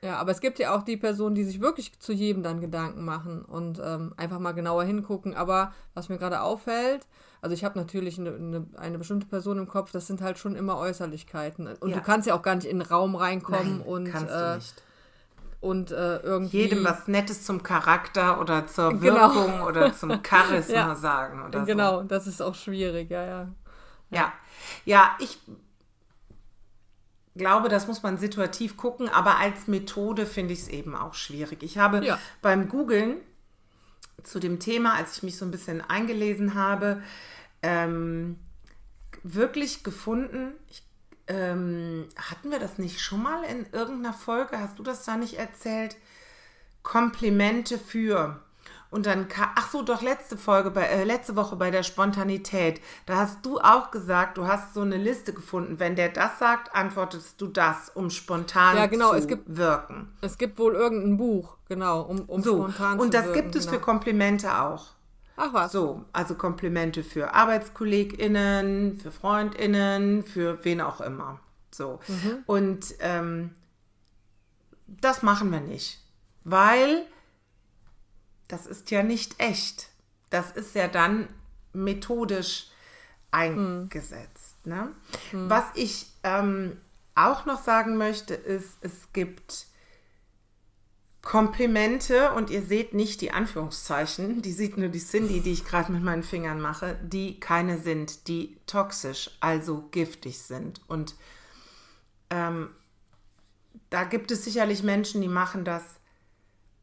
Ja, 0.00 0.16
aber 0.18 0.30
es 0.30 0.40
gibt 0.40 0.58
ja 0.60 0.74
auch 0.76 0.82
die 0.84 0.96
Personen, 0.96 1.34
die 1.34 1.42
sich 1.44 1.60
wirklich 1.60 1.98
zu 1.98 2.12
jedem 2.12 2.42
dann 2.44 2.60
Gedanken 2.60 3.04
machen 3.04 3.44
und 3.44 3.80
ähm, 3.84 4.14
einfach 4.16 4.38
mal 4.38 4.52
genauer 4.52 4.84
hingucken. 4.84 5.34
Aber 5.34 5.72
was 5.94 6.08
mir 6.08 6.18
gerade 6.18 6.40
auffällt, 6.40 7.06
also 7.42 7.52
ich 7.54 7.64
habe 7.64 7.76
natürlich 7.78 8.18
eine, 8.18 8.30
eine, 8.34 8.66
eine 8.76 8.98
bestimmte 8.98 9.26
Person 9.26 9.58
im 9.58 9.66
Kopf, 9.66 9.90
das 9.90 10.06
sind 10.06 10.20
halt 10.22 10.38
schon 10.38 10.54
immer 10.54 10.76
Äußerlichkeiten. 10.78 11.66
Und 11.80 11.90
Ja. 11.90 11.96
du 11.96 12.02
kannst 12.02 12.28
ja 12.28 12.34
auch 12.36 12.42
gar 12.42 12.54
nicht 12.54 12.66
in 12.68 12.78
den 12.78 12.86
Raum 12.88 13.16
reinkommen 13.16 13.78
Nein, 13.78 13.86
und, 13.86 14.04
kannst 14.12 14.32
äh, 14.34 14.38
du 14.50 14.54
nicht. 14.56 14.82
und 15.60 15.90
äh, 15.90 16.18
irgendwie. 16.18 16.58
Jedem 16.58 16.84
was 16.84 17.08
Nettes 17.08 17.44
zum 17.44 17.64
Charakter 17.64 18.40
oder 18.40 18.68
zur 18.68 18.92
Genau. 19.00 19.34
Wirkung 19.34 19.62
oder 19.62 19.92
zum 19.94 20.22
Charisma 20.24 20.74
Ja. 20.74 20.94
sagen 20.94 21.42
oder 21.44 21.60
so. 21.60 21.66
Genau, 21.66 22.02
das 22.04 22.28
ist 22.28 22.40
auch 22.40 22.54
schwierig, 22.54 23.10
ja, 23.10 23.24
ja. 23.24 23.48
Ja, 24.10 24.32
ja, 24.84 25.10
ich 25.18 25.38
glaube, 27.38 27.68
das 27.68 27.86
muss 27.86 28.02
man 28.02 28.18
situativ 28.18 28.76
gucken, 28.76 29.08
aber 29.08 29.38
als 29.38 29.66
Methode 29.68 30.26
finde 30.26 30.52
ich 30.52 30.60
es 30.60 30.68
eben 30.68 30.94
auch 30.94 31.14
schwierig. 31.14 31.62
Ich 31.62 31.78
habe 31.78 32.04
Ja. 32.04 32.18
beim 32.42 32.68
Googlen 32.68 33.16
zu 34.22 34.40
dem 34.40 34.58
Thema, 34.58 34.94
als 34.94 35.16
ich 35.16 35.22
mich 35.22 35.36
so 35.38 35.44
ein 35.44 35.50
bisschen 35.50 35.80
eingelesen 35.80 36.54
habe, 36.54 37.02
ähm, 37.62 38.38
wirklich 39.22 39.84
gefunden, 39.84 40.52
ich, 40.68 40.82
ähm, 41.28 42.08
hatten 42.16 42.50
wir 42.50 42.58
das 42.58 42.78
nicht 42.78 43.00
schon 43.00 43.22
mal 43.22 43.42
in 43.44 43.66
irgendeiner 43.72 44.14
Folge? 44.14 44.58
Hast 44.58 44.78
du 44.78 44.82
das 44.82 45.04
da 45.04 45.16
nicht 45.16 45.34
erzählt? 45.38 45.96
Komplimente 46.82 47.78
für. 47.78 48.40
Und 48.90 49.04
dann, 49.04 49.26
ach 49.54 49.70
so, 49.70 49.82
doch 49.82 50.00
letzte 50.00 50.38
Folge, 50.38 50.70
bei, 50.70 50.84
äh, 50.84 51.04
letzte 51.04 51.36
Woche 51.36 51.56
bei 51.56 51.70
der 51.70 51.82
Spontanität, 51.82 52.80
da 53.04 53.16
hast 53.16 53.44
du 53.44 53.60
auch 53.60 53.90
gesagt, 53.90 54.38
du 54.38 54.46
hast 54.46 54.72
so 54.72 54.80
eine 54.80 54.96
Liste 54.96 55.34
gefunden. 55.34 55.78
Wenn 55.78 55.94
der 55.94 56.08
das 56.08 56.38
sagt, 56.38 56.74
antwortest 56.74 57.38
du 57.40 57.48
das, 57.48 57.90
um 57.90 58.08
spontan 58.08 58.76
ja, 58.76 58.86
genau, 58.86 59.10
zu 59.10 59.16
es 59.16 59.28
gibt, 59.28 59.56
wirken. 59.56 60.12
Es 60.22 60.38
gibt 60.38 60.58
wohl 60.58 60.74
irgendein 60.74 61.18
Buch, 61.18 61.58
genau, 61.68 62.00
um, 62.02 62.20
um 62.20 62.42
so, 62.42 62.62
spontan 62.62 62.98
und 62.98 63.12
zu 63.12 63.18
das 63.18 63.26
wirken. 63.26 63.42
gibt 63.42 63.56
es 63.56 63.66
genau. 63.66 63.78
für 63.78 63.84
Komplimente 63.84 64.58
auch. 64.58 64.86
Ach 65.36 65.52
was. 65.52 65.70
So, 65.70 66.04
also 66.12 66.34
Komplimente 66.34 67.04
für 67.04 67.34
ArbeitskollegInnen, 67.34 68.98
für 69.00 69.12
FreundInnen, 69.12 70.24
für 70.24 70.64
wen 70.64 70.80
auch 70.80 71.00
immer. 71.00 71.40
So. 71.70 72.00
Mhm. 72.08 72.38
Und 72.46 72.94
ähm, 73.00 73.54
das 74.86 75.22
machen 75.22 75.52
wir 75.52 75.60
nicht, 75.60 76.00
weil 76.44 77.06
das 78.48 78.66
ist 78.66 78.90
ja 78.90 79.02
nicht 79.02 79.38
echt. 79.38 79.90
Das 80.30 80.50
ist 80.50 80.74
ja 80.74 80.88
dann 80.88 81.28
methodisch 81.72 82.68
eingesetzt. 83.30 84.66
Ne? 84.66 84.90
Was 85.32 85.64
ich 85.74 86.06
ähm, 86.22 86.78
auch 87.14 87.46
noch 87.46 87.62
sagen 87.62 87.96
möchte, 87.96 88.34
ist, 88.34 88.78
es 88.80 89.12
gibt 89.12 89.66
Komplimente 91.22 92.32
und 92.32 92.48
ihr 92.48 92.62
seht 92.62 92.94
nicht 92.94 93.20
die 93.20 93.32
Anführungszeichen, 93.32 94.40
die 94.40 94.52
sieht 94.52 94.78
nur 94.78 94.88
die 94.88 95.00
Cindy, 95.00 95.40
die 95.40 95.52
ich 95.52 95.64
gerade 95.64 95.92
mit 95.92 96.02
meinen 96.02 96.22
Fingern 96.22 96.60
mache, 96.60 96.98
die 97.02 97.38
keine 97.38 97.78
sind, 97.78 98.28
die 98.28 98.56
toxisch, 98.66 99.30
also 99.40 99.88
giftig 99.90 100.38
sind. 100.38 100.80
Und 100.86 101.16
ähm, 102.30 102.70
da 103.90 104.04
gibt 104.04 104.30
es 104.30 104.44
sicherlich 104.44 104.82
Menschen, 104.82 105.20
die 105.20 105.28
machen 105.28 105.64
das 105.64 105.82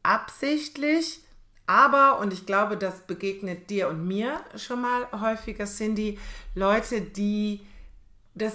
absichtlich, 0.02 1.24
aber, 1.66 2.18
und 2.20 2.32
ich 2.32 2.46
glaube, 2.46 2.76
das 2.76 3.00
begegnet 3.06 3.70
dir 3.70 3.88
und 3.88 4.06
mir 4.06 4.40
schon 4.56 4.80
mal 4.80 5.08
häufiger, 5.20 5.66
Cindy, 5.66 6.18
Leute, 6.54 7.00
die 7.00 7.66
das 8.34 8.54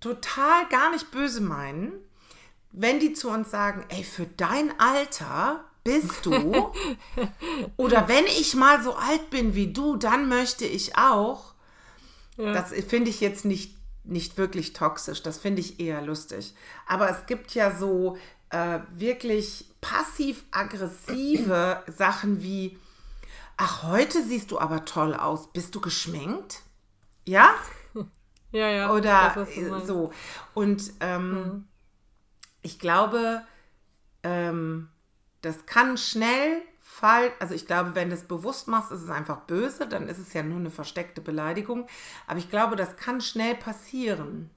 total 0.00 0.68
gar 0.68 0.90
nicht 0.92 1.10
böse 1.10 1.40
meinen, 1.40 1.92
wenn 2.70 3.00
die 3.00 3.12
zu 3.12 3.28
uns 3.30 3.50
sagen, 3.50 3.84
ey, 3.88 4.04
für 4.04 4.26
dein 4.26 4.78
Alter 4.78 5.64
bist 5.84 6.24
du, 6.24 6.72
oder 7.76 8.08
wenn 8.08 8.26
ich 8.26 8.54
mal 8.54 8.82
so 8.82 8.94
alt 8.94 9.30
bin 9.30 9.54
wie 9.54 9.72
du, 9.72 9.96
dann 9.96 10.28
möchte 10.28 10.64
ich 10.64 10.96
auch. 10.96 11.54
Ja. 12.36 12.52
Das 12.52 12.72
finde 12.88 13.10
ich 13.10 13.20
jetzt 13.20 13.44
nicht, 13.44 13.76
nicht 14.04 14.38
wirklich 14.38 14.72
toxisch, 14.72 15.22
das 15.22 15.38
finde 15.38 15.60
ich 15.60 15.80
eher 15.80 16.00
lustig. 16.02 16.54
Aber 16.86 17.10
es 17.10 17.26
gibt 17.26 17.54
ja 17.54 17.76
so 17.76 18.16
äh, 18.50 18.78
wirklich 18.94 19.71
passiv-aggressive 19.82 21.82
Sachen 21.94 22.42
wie, 22.42 22.78
ach, 23.58 23.82
heute 23.82 24.22
siehst 24.22 24.50
du 24.50 24.58
aber 24.58 24.86
toll 24.86 25.14
aus, 25.14 25.52
bist 25.52 25.74
du 25.74 25.82
geschminkt? 25.82 26.62
Ja? 27.26 27.50
Ja, 28.54 28.68
ja. 28.68 28.92
Oder 28.92 29.34
weiß, 29.34 29.86
so. 29.86 30.12
Und 30.52 30.92
ähm, 31.00 31.68
ich 32.60 32.78
glaube, 32.78 33.40
ähm, 34.22 34.90
das 35.40 35.64
kann 35.64 35.96
schnell 35.96 36.60
fallen. 36.78 37.32
Also 37.40 37.54
ich 37.54 37.66
glaube, 37.66 37.94
wenn 37.94 38.10
du 38.10 38.14
es 38.14 38.24
bewusst 38.24 38.68
machst, 38.68 38.92
ist 38.92 39.04
es 39.04 39.08
einfach 39.08 39.38
böse, 39.46 39.86
dann 39.86 40.06
ist 40.06 40.18
es 40.18 40.34
ja 40.34 40.42
nur 40.42 40.58
eine 40.58 40.70
versteckte 40.70 41.22
Beleidigung. 41.22 41.86
Aber 42.26 42.38
ich 42.38 42.50
glaube, 42.50 42.76
das 42.76 42.96
kann 42.96 43.22
schnell 43.22 43.54
passieren. 43.54 44.50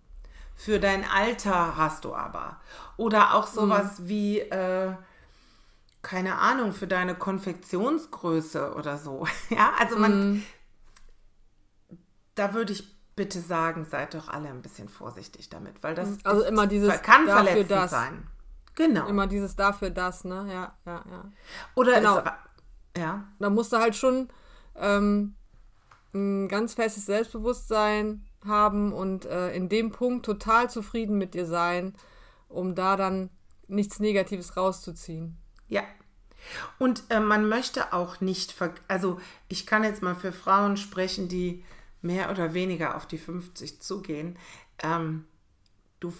Für 0.55 0.79
dein 0.79 1.09
Alter 1.09 1.77
hast 1.77 2.03
du 2.03 2.13
aber. 2.13 2.59
Oder 2.97 3.35
auch 3.35 3.47
sowas 3.47 4.07
wie, 4.07 4.39
äh, 4.39 4.91
keine 6.05 6.37
Ahnung, 6.37 6.71
für 6.71 6.85
deine 6.85 7.15
Konfektionsgröße 7.15 8.75
oder 8.75 8.97
so. 8.97 9.25
Ja, 9.49 9.73
also 9.79 9.97
man, 9.97 10.43
da 12.35 12.53
würde 12.53 12.73
ich 12.73 12.95
bitte 13.15 13.39
sagen, 13.41 13.85
seid 13.85 14.13
doch 14.13 14.29
alle 14.29 14.49
ein 14.49 14.61
bisschen 14.61 14.87
vorsichtig 14.87 15.49
damit, 15.49 15.81
weil 15.81 15.95
das 15.95 16.23
Also 16.23 16.41
ist, 16.43 16.49
immer 16.49 16.67
dieses 16.67 17.01
kann 17.01 17.25
dafür 17.25 17.43
verletzend 17.45 17.71
das. 17.71 17.91
sein. 17.91 18.27
Genau. 18.75 19.07
Immer 19.07 19.25
dieses 19.25 19.55
dafür, 19.55 19.89
das, 19.89 20.25
ne? 20.25 20.45
Ja, 20.51 20.77
ja, 20.85 21.03
ja. 21.09 21.31
Oder 21.73 21.95
Genau. 21.99 22.19
es, 22.19 22.23
ja, 23.01 23.23
Da 23.39 23.49
musst 23.49 23.73
du 23.73 23.77
halt 23.77 23.95
schon 23.95 24.29
ähm, 24.75 25.35
ein 26.13 26.47
ganz 26.49 26.75
festes 26.75 27.07
Selbstbewusstsein 27.07 28.25
haben 28.45 28.93
und 28.93 29.25
äh, 29.25 29.55
in 29.55 29.69
dem 29.69 29.91
Punkt 29.91 30.25
total 30.25 30.69
zufrieden 30.69 31.17
mit 31.17 31.33
dir 31.33 31.45
sein, 31.47 31.95
um 32.47 32.75
da 32.75 32.95
dann 32.95 33.29
nichts 33.67 33.99
Negatives 33.99 34.55
rauszuziehen. 34.55 35.37
Ja. 35.67 35.83
Und 36.77 37.03
äh, 37.09 37.19
man 37.19 37.49
möchte 37.49 37.93
auch 37.93 38.21
nicht, 38.21 38.55
also 38.87 39.19
ich 39.47 39.65
kann 39.65 39.83
jetzt 39.83 40.01
mal 40.01 40.15
für 40.15 40.31
Frauen 40.31 40.77
sprechen, 40.77 41.27
die 41.27 41.63
mehr 42.01 42.29
oder 42.29 42.53
weniger 42.53 42.95
auf 42.95 43.07
die 43.07 43.17
50 43.17 43.81
zugehen. 43.81 44.37
Ähm, 44.79 45.25
du 45.99 46.13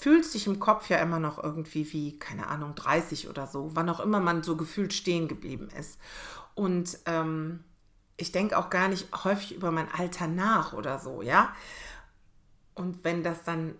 fühlst 0.00 0.34
dich 0.34 0.46
im 0.46 0.58
Kopf 0.58 0.88
ja 0.88 0.98
immer 0.98 1.20
noch 1.20 1.42
irgendwie 1.42 1.92
wie, 1.92 2.18
keine 2.18 2.48
Ahnung, 2.48 2.74
30 2.74 3.28
oder 3.28 3.46
so, 3.46 3.70
wann 3.74 3.88
auch 3.88 4.00
immer 4.00 4.20
man 4.20 4.42
so 4.42 4.56
gefühlt 4.56 4.92
stehen 4.92 5.28
geblieben 5.28 5.68
ist. 5.78 5.98
Und 6.54 6.98
ähm, 7.06 7.64
ich 8.16 8.32
denke 8.32 8.58
auch 8.58 8.70
gar 8.70 8.88
nicht 8.88 9.08
häufig 9.24 9.54
über 9.54 9.70
mein 9.70 9.90
Alter 9.90 10.26
nach 10.26 10.72
oder 10.72 10.98
so, 10.98 11.22
ja. 11.22 11.54
Und 12.74 13.04
wenn 13.04 13.22
das 13.22 13.44
dann 13.44 13.74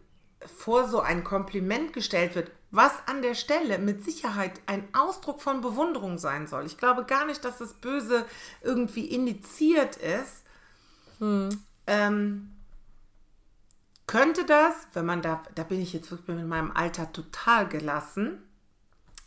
vor 0.44 0.88
so 0.88 1.00
ein 1.00 1.24
Kompliment 1.24 1.92
gestellt 1.92 2.34
wird, 2.34 2.50
was 2.76 2.92
an 3.06 3.22
der 3.22 3.34
Stelle 3.34 3.78
mit 3.78 4.04
Sicherheit 4.04 4.60
ein 4.66 4.86
Ausdruck 4.94 5.40
von 5.40 5.60
Bewunderung 5.60 6.18
sein 6.18 6.46
soll. 6.46 6.66
Ich 6.66 6.76
glaube 6.76 7.04
gar 7.04 7.26
nicht, 7.26 7.44
dass 7.44 7.58
das 7.58 7.74
Böse 7.74 8.24
irgendwie 8.62 9.06
indiziert 9.06 9.96
ist. 9.96 10.42
Ähm, 11.86 12.52
könnte 14.06 14.44
das, 14.44 14.74
wenn 14.92 15.06
man 15.06 15.22
da, 15.22 15.42
da 15.54 15.64
bin 15.64 15.80
ich 15.80 15.92
jetzt 15.92 16.10
wirklich 16.10 16.36
mit 16.36 16.46
meinem 16.46 16.70
Alter 16.70 17.10
total 17.12 17.66
gelassen, 17.66 18.42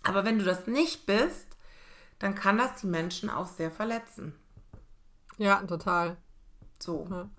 aber 0.04 0.24
wenn 0.24 0.40
du 0.40 0.46
das 0.46 0.68
nicht 0.68 1.06
bist, 1.06 1.58
dann 2.20 2.36
kann 2.36 2.58
das 2.58 2.76
die 2.82 2.88
Menschen 2.88 3.30
auch 3.30 3.48
sehr 3.48 3.72
verletzen. 3.72 4.36
Ja, 5.38 5.62
total. 5.64 6.18
So. 6.80 7.08
Ja. 7.10 7.30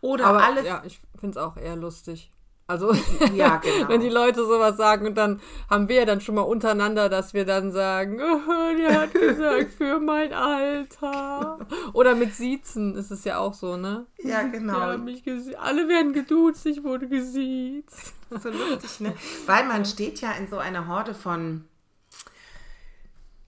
Oder 0.00 0.26
Aber 0.26 0.44
alles. 0.44 0.66
ja, 0.66 0.82
ich 0.84 1.00
finde 1.18 1.38
es 1.38 1.44
auch 1.44 1.56
eher 1.56 1.76
lustig. 1.76 2.30
Also, 2.66 2.92
Ja, 3.34 3.56
genau. 3.62 3.88
wenn 3.88 4.00
die 4.00 4.08
Leute 4.08 4.44
sowas 4.46 4.76
sagen 4.76 5.06
und 5.06 5.16
dann 5.16 5.40
haben 5.68 5.88
wir 5.88 5.96
ja 5.96 6.04
dann 6.04 6.20
schon 6.20 6.34
mal 6.34 6.42
untereinander, 6.42 7.08
dass 7.08 7.34
wir 7.34 7.44
dann 7.44 7.72
sagen, 7.72 8.20
oh, 8.22 8.76
der 8.78 9.02
hat 9.02 9.12
gesagt, 9.12 9.72
für 9.72 10.00
mein 10.00 10.32
Alter. 10.32 11.58
Oder 11.92 12.14
mit 12.14 12.34
Siezen 12.34 12.96
ist 12.96 13.10
es 13.10 13.24
ja 13.24 13.38
auch 13.38 13.54
so, 13.54 13.76
ne? 13.76 14.06
Ja, 14.22 14.42
genau. 14.42 14.78
Alle 14.78 15.88
werden 15.88 16.12
geduzt, 16.12 16.64
ich 16.66 16.82
wurde 16.82 17.08
gesiezt. 17.08 18.14
So 18.30 18.48
lustig, 18.48 19.00
ne? 19.00 19.14
Weil 19.46 19.64
man 19.66 19.84
steht 19.84 20.20
ja 20.20 20.32
in 20.32 20.48
so 20.48 20.58
einer 20.58 20.88
Horde 20.88 21.14
von, 21.14 21.66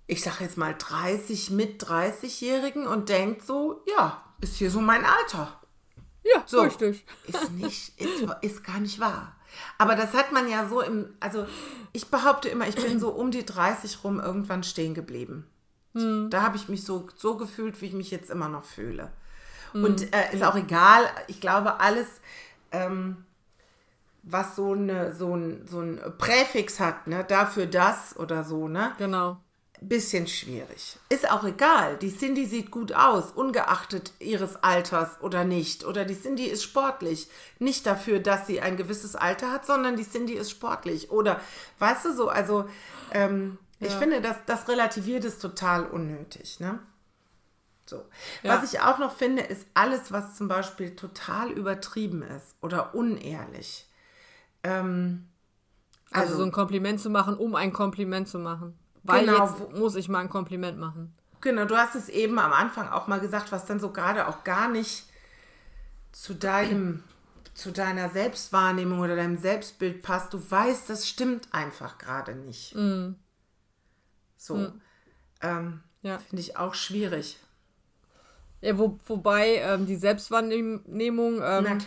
ich 0.07 0.23
sag 0.23 0.41
jetzt 0.41 0.59
mal 0.59 0.75
30 0.79 1.51
mit 1.51 1.83
30-Jährigen 1.83 2.87
und 2.87 3.09
denkt 3.09 3.43
so, 3.45 3.83
ja, 3.87 4.23
ist 4.41 4.57
hier 4.57 4.71
so 4.71 4.81
mein 4.81 5.05
Alter. 5.05 5.59
Ja, 6.35 6.43
So. 6.47 6.61
richtig. 6.63 7.05
Ist 7.27 7.51
nicht, 7.53 8.01
ist, 8.01 8.27
ist 8.43 8.65
gar 8.65 8.81
nicht 8.81 8.99
wahr. 9.01 9.35
Aber 9.79 9.95
das 9.95 10.13
hat 10.13 10.33
man 10.33 10.49
ja 10.51 10.69
so 10.69 10.81
im, 10.83 11.15
also 11.21 11.47
ich 11.93 12.11
behaupte 12.11 12.49
immer, 12.49 12.69
ich 12.69 12.77
bin 12.77 12.99
so 13.01 13.11
um 13.11 13.31
die 13.31 13.45
30 13.47 14.05
rum 14.05 14.21
irgendwann 14.21 14.63
stehen 14.63 14.95
geblieben. 14.95 15.47
Da 16.29 16.43
habe 16.43 16.57
ich 16.59 16.69
mich 16.69 16.85
so, 16.85 17.09
so 17.17 17.39
gefühlt, 17.39 17.81
wie 17.81 17.87
ich 17.87 17.95
mich 17.95 18.11
jetzt 18.11 18.29
immer 18.31 18.51
noch 18.51 18.65
fühle. 18.65 19.11
Und 19.73 20.15
äh, 20.15 20.35
ist 20.35 20.43
auch 20.45 20.55
egal, 20.57 21.05
ich 21.27 21.41
glaube, 21.41 21.81
alles, 21.81 22.07
ähm, 22.71 23.25
was 24.23 24.57
so, 24.57 24.73
eine, 24.73 25.15
so, 25.15 25.35
ein, 25.35 25.67
so 25.67 25.81
ein 25.81 26.01
Präfix 26.19 26.81
hat, 26.81 27.07
ne, 27.07 27.25
dafür 27.25 27.65
das 27.67 28.15
oder 28.19 28.45
so, 28.45 28.69
ne, 28.69 28.93
Genau. 28.99 29.39
Bisschen 29.81 30.27
schwierig. 30.27 30.99
Ist 31.09 31.31
auch 31.31 31.45
egal. 31.45 31.97
Die 31.99 32.17
Cindy 32.17 32.47
sieht 32.47 32.71
gut 32.71 32.93
aus, 32.93 33.31
ungeachtet 33.33 34.13
ihres 34.19 34.57
Alters 34.63 35.21
oder 35.21 35.45
nicht. 35.45 35.85
Oder 35.85 36.05
die 36.05 36.21
Cindy 36.21 36.45
ist 36.47 36.63
sportlich. 36.63 37.29
Nicht 37.59 37.87
dafür, 37.87 38.21
dass 38.21 38.47
sie 38.47 38.61
ein 38.61 38.77
gewisses 38.77 39.17
Alter 39.17 39.53
hat, 39.53 39.67
sondern 39.67 39.97
die 39.97 40.09
Cindy 40.09 40.35
ist 40.35 40.51
sportlich. 40.51 41.11
Oder, 41.11 41.41
weißt 41.79 42.07
du 42.07 42.15
so, 42.15 42.29
also 42.29 42.69
ähm, 43.13 43.59
ich 43.79 43.93
finde, 43.93 44.21
das, 44.23 44.37
das 44.47 44.69
relativiert 44.69 45.25
es 45.25 45.39
total 45.39 45.85
unnötig. 45.85 46.61
Ne? 46.61 46.79
So. 47.85 48.05
Ja. 48.43 48.57
Was 48.57 48.73
ich 48.73 48.81
auch 48.81 48.99
noch 48.99 49.15
finde, 49.15 49.43
ist 49.43 49.67
alles, 49.75 50.11
was 50.11 50.37
zum 50.37 50.49
Beispiel 50.49 50.97
total 50.97 51.51
übertrieben 51.51 52.23
ist 52.23 52.57
oder 52.63 52.95
unehrlich. 52.95 53.87
Ähm, 54.63 55.29
Also, 56.11 56.37
so 56.37 56.43
ein 56.45 56.53
Kompliment 56.53 57.01
zu 57.01 57.11
machen, 57.11 57.37
um 57.37 57.55
ein 57.55 57.73
Kompliment 57.73 58.29
zu 58.29 58.39
machen. 58.39 58.79
Weil 59.07 59.27
Genau, 59.27 59.45
jetzt 59.45 59.73
muss 59.73 59.95
ich 59.95 60.09
mal 60.09 60.21
ein 60.21 60.29
Kompliment 60.29 60.79
machen. 60.79 61.15
Genau, 61.41 61.65
du 61.65 61.77
hast 61.77 61.95
es 61.95 62.09
eben 62.09 62.39
am 62.39 62.53
Anfang 62.53 62.89
auch 62.89 63.07
mal 63.07 63.21
gesagt, 63.21 63.53
was 63.53 63.67
dann 63.67 63.79
so 63.79 63.93
gerade 63.93 64.27
auch 64.29 64.45
gar 64.45 64.69
nicht 64.69 65.05
zu 66.13 66.35
deinem 66.35 67.05
zu 67.55 67.73
deiner 67.73 68.11
Selbstwahrnehmung 68.11 69.01
oder 69.01 69.17
deinem 69.17 69.39
Selbstbild 69.39 70.03
passt, 70.03 70.35
du 70.35 70.51
weißt, 70.51 70.91
das 70.91 71.09
stimmt 71.09 71.49
einfach 71.55 71.97
gerade 71.97 72.35
nicht. 72.35 72.75
Mm. 72.75 73.15
So. 74.37 74.73
Ähm, 75.41 75.81
Ja. 76.03 76.19
Finde 76.19 76.43
ich 76.43 76.59
auch 76.59 76.75
schwierig. 76.75 77.39
Ja, 78.61 78.77
wo, 78.77 78.99
wobei 79.07 79.57
ähm, 79.57 79.87
die 79.87 79.97
Selbstwahrnehmung 79.97 81.41
ähm, 81.43 81.81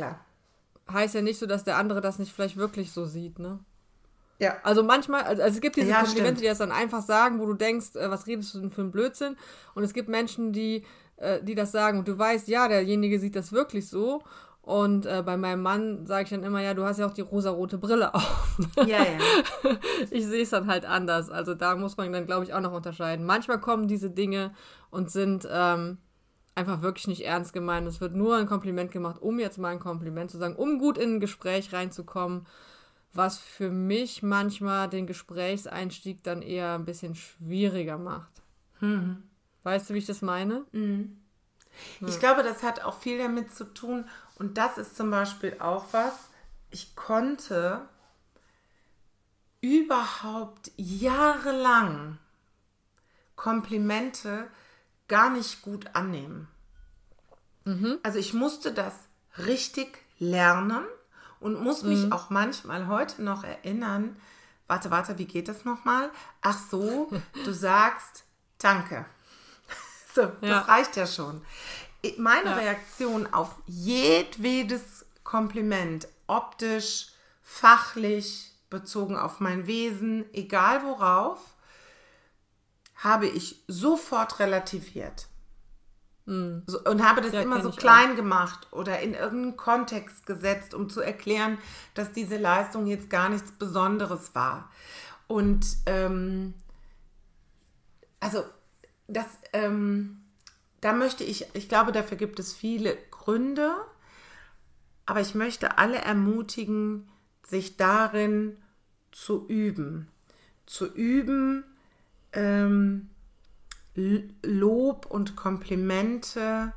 heißt 0.91 1.13
ja 1.13 1.21
nicht 1.21 1.37
so, 1.37 1.45
dass 1.45 1.63
der 1.63 1.77
andere 1.77 2.01
das 2.01 2.17
nicht 2.17 2.33
vielleicht 2.33 2.57
wirklich 2.57 2.91
so 2.91 3.05
sieht, 3.05 3.37
ne? 3.37 3.59
Ja. 4.39 4.55
Also 4.63 4.83
manchmal, 4.83 5.23
also, 5.23 5.43
also 5.43 5.55
es 5.55 5.61
gibt 5.61 5.75
diese 5.75 5.89
Ja, 5.89 5.97
Komplimente, 6.01 6.27
stimmt. 6.37 6.41
die 6.41 6.47
das 6.47 6.57
dann 6.59 6.71
einfach 6.71 7.01
sagen, 7.01 7.39
wo 7.39 7.45
du 7.45 7.53
denkst, 7.53 7.95
äh, 7.95 8.09
was 8.09 8.25
redest 8.25 8.53
du 8.55 8.59
denn 8.61 8.71
für 8.71 8.81
einen 8.81 8.91
Blödsinn? 8.91 9.35
Und 9.75 9.83
es 9.83 9.93
gibt 9.93 10.09
Menschen, 10.09 10.53
die, 10.53 10.85
äh, 11.17 11.43
die 11.43 11.55
das 11.55 11.71
sagen 11.71 11.99
und 11.99 12.07
du 12.07 12.17
weißt, 12.17 12.47
ja, 12.47 12.67
derjenige 12.67 13.19
sieht 13.19 13.35
das 13.35 13.51
wirklich 13.51 13.87
so. 13.89 14.23
Und 14.61 15.05
äh, 15.07 15.23
bei 15.25 15.35
meinem 15.35 15.61
Mann 15.63 16.05
sage 16.05 16.23
ich 16.25 16.29
dann 16.29 16.43
immer, 16.43 16.61
ja, 16.61 16.73
du 16.73 16.83
hast 16.83 16.99
ja 16.99 17.05
auch 17.07 17.13
die 17.13 17.21
rosarote 17.21 17.77
Brille 17.77 18.13
auf. 18.15 18.57
Ja, 18.77 18.99
ja. 19.03 19.71
ich 20.11 20.25
sehe 20.25 20.43
es 20.43 20.51
dann 20.51 20.67
halt 20.67 20.85
anders. 20.85 21.29
Also 21.29 21.53
da 21.53 21.75
muss 21.75 21.97
man 21.97 22.11
dann, 22.13 22.25
glaube 22.25 22.45
ich, 22.45 22.53
auch 22.53 22.61
noch 22.61 22.73
unterscheiden. 22.73 23.25
Manchmal 23.25 23.59
kommen 23.59 23.87
diese 23.87 24.09
Dinge 24.09 24.53
und 24.89 25.11
sind 25.11 25.47
ähm, 25.51 25.97
einfach 26.55 26.81
wirklich 26.81 27.07
nicht 27.07 27.25
ernst 27.25 27.51
gemeint. 27.51 27.87
Es 27.87 27.99
wird 27.99 28.15
nur 28.15 28.37
ein 28.37 28.45
Kompliment 28.47 28.91
gemacht, 28.91 29.21
um 29.21 29.39
jetzt 29.39 29.57
mal 29.57 29.69
ein 29.69 29.79
Kompliment 29.79 30.29
zu 30.31 30.37
sagen, 30.37 30.55
um 30.55 30.77
gut 30.77 30.97
in 30.97 31.15
ein 31.15 31.19
Gespräch 31.19 31.73
reinzukommen, 31.73 32.45
was 33.13 33.39
für 33.39 33.69
mich 33.69 34.23
manchmal 34.23 34.89
den 34.89 35.07
Gesprächseinstieg 35.07 36.23
dann 36.23 36.41
eher 36.41 36.75
ein 36.75 36.85
bisschen 36.85 37.15
schwieriger 37.15 37.97
macht. 37.97 38.41
Weißt 39.63 39.89
du, 39.89 39.93
wie 39.93 39.99
ich 39.99 40.05
das 40.05 40.21
meine? 40.21 40.65
Ich 42.05 42.19
glaube, 42.19 42.43
das 42.43 42.63
hat 42.63 42.83
auch 42.83 42.99
viel 42.99 43.17
damit 43.17 43.53
zu 43.53 43.65
tun. 43.73 44.05
Und 44.35 44.57
das 44.57 44.77
ist 44.77 44.95
zum 44.95 45.11
Beispiel 45.11 45.57
auch 45.59 45.85
was. 45.91 46.29
Ich 46.71 46.95
konnte 46.95 47.81
überhaupt 49.61 50.71
jahrelang 50.77 52.17
Komplimente 53.35 54.47
gar 55.07 55.29
nicht 55.29 55.61
gut 55.61 55.95
annehmen. 55.95 56.47
Also 58.03 58.17
ich 58.19 58.33
musste 58.33 58.73
das 58.73 58.93
richtig 59.37 59.97
lernen 60.17 60.85
und 61.39 61.61
muss 61.61 61.83
mich 61.83 62.11
auch 62.11 62.29
manchmal 62.29 62.87
heute 62.87 63.21
noch 63.23 63.43
erinnern. 63.43 64.15
Warte, 64.67 64.91
warte, 64.91 65.17
wie 65.17 65.25
geht 65.25 65.47
das 65.47 65.65
nochmal? 65.65 66.09
Ach 66.41 66.57
so, 66.69 67.09
du 67.45 67.53
sagst 67.53 68.23
Danke. 68.59 69.05
So, 70.15 70.21
Ja. 70.21 70.31
das 70.41 70.67
reicht 70.67 70.95
ja 70.95 71.05
schon. 71.07 71.41
Meine 72.17 72.49
Ja. 72.49 72.55
Reaktion 72.55 73.31
auf 73.31 73.55
jedwedes 73.67 75.05
Kompliment, 75.23 76.07
optisch, 76.27 77.11
fachlich, 77.43 78.51
bezogen 78.69 79.15
auf 79.17 79.39
mein 79.39 79.67
Wesen, 79.67 80.25
egal 80.33 80.83
worauf, 80.83 81.39
habe 82.95 83.27
ich 83.27 83.63
sofort 83.67 84.39
relativiert. 84.39 85.27
So, 86.67 86.79
und 86.83 87.03
habe 87.03 87.21
das 87.21 87.33
Ja, 87.33 87.41
immer 87.41 87.61
so 87.63 87.71
klein 87.71 88.15
gemacht 88.15 88.67
oder 88.71 88.99
in 88.99 89.15
irgendeinen 89.15 89.57
Kontext 89.57 90.27
gesetzt, 90.27 90.75
um 90.75 90.87
zu 90.89 91.01
erklären, 91.01 91.57
dass 91.95 92.11
diese 92.11 92.37
Leistung 92.37 92.85
jetzt 92.85 93.09
gar 93.09 93.29
nichts 93.29 93.51
Besonderes 93.51 94.35
war. 94.35 94.69
Und 95.27 95.65
ähm, 95.87 96.53
also 98.19 98.43
das, 99.07 99.25
ähm, 99.53 100.21
da 100.81 100.93
möchte 100.93 101.23
ich, 101.23 101.47
ich 101.53 101.67
glaube, 101.67 101.91
dafür 101.91 102.17
gibt 102.17 102.39
es 102.39 102.53
viele 102.53 102.95
Gründe, 103.09 103.73
aber 105.07 105.21
ich 105.21 105.33
möchte 105.33 105.79
alle 105.79 105.97
ermutigen, 105.97 107.09
sich 107.43 107.75
darin 107.75 108.55
zu 109.11 109.47
üben. 109.47 110.07
Zu 110.67 110.85
üben, 110.85 111.63
ähm, 112.33 113.09
Lob 114.43 115.05
und 115.05 115.35
Komplimente 115.35 116.73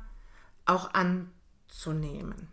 auch 0.65 0.91
anzunehmen. 0.93 2.47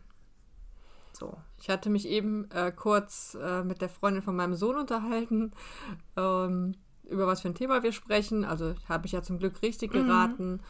So. 1.13 1.37
Ich 1.59 1.69
hatte 1.69 1.91
mich 1.91 2.09
eben 2.09 2.51
äh, 2.51 2.73
kurz 2.73 3.37
äh, 3.41 3.63
mit 3.63 3.83
der 3.83 3.91
Freundin 3.91 4.23
von 4.23 4.35
meinem 4.35 4.55
Sohn 4.55 4.77
unterhalten, 4.77 5.53
ähm, 6.17 6.75
über 7.05 7.27
was 7.27 7.43
für 7.43 7.49
ein 7.49 7.55
Thema 7.55 7.83
wir 7.83 7.93
sprechen. 7.93 8.45
Also 8.45 8.75
habe 8.89 9.07
ich 9.07 9.13
ja 9.13 9.23
zum 9.23 9.39
Glück 9.39 9.61
richtig 9.63 9.93
geraten. 9.93 10.61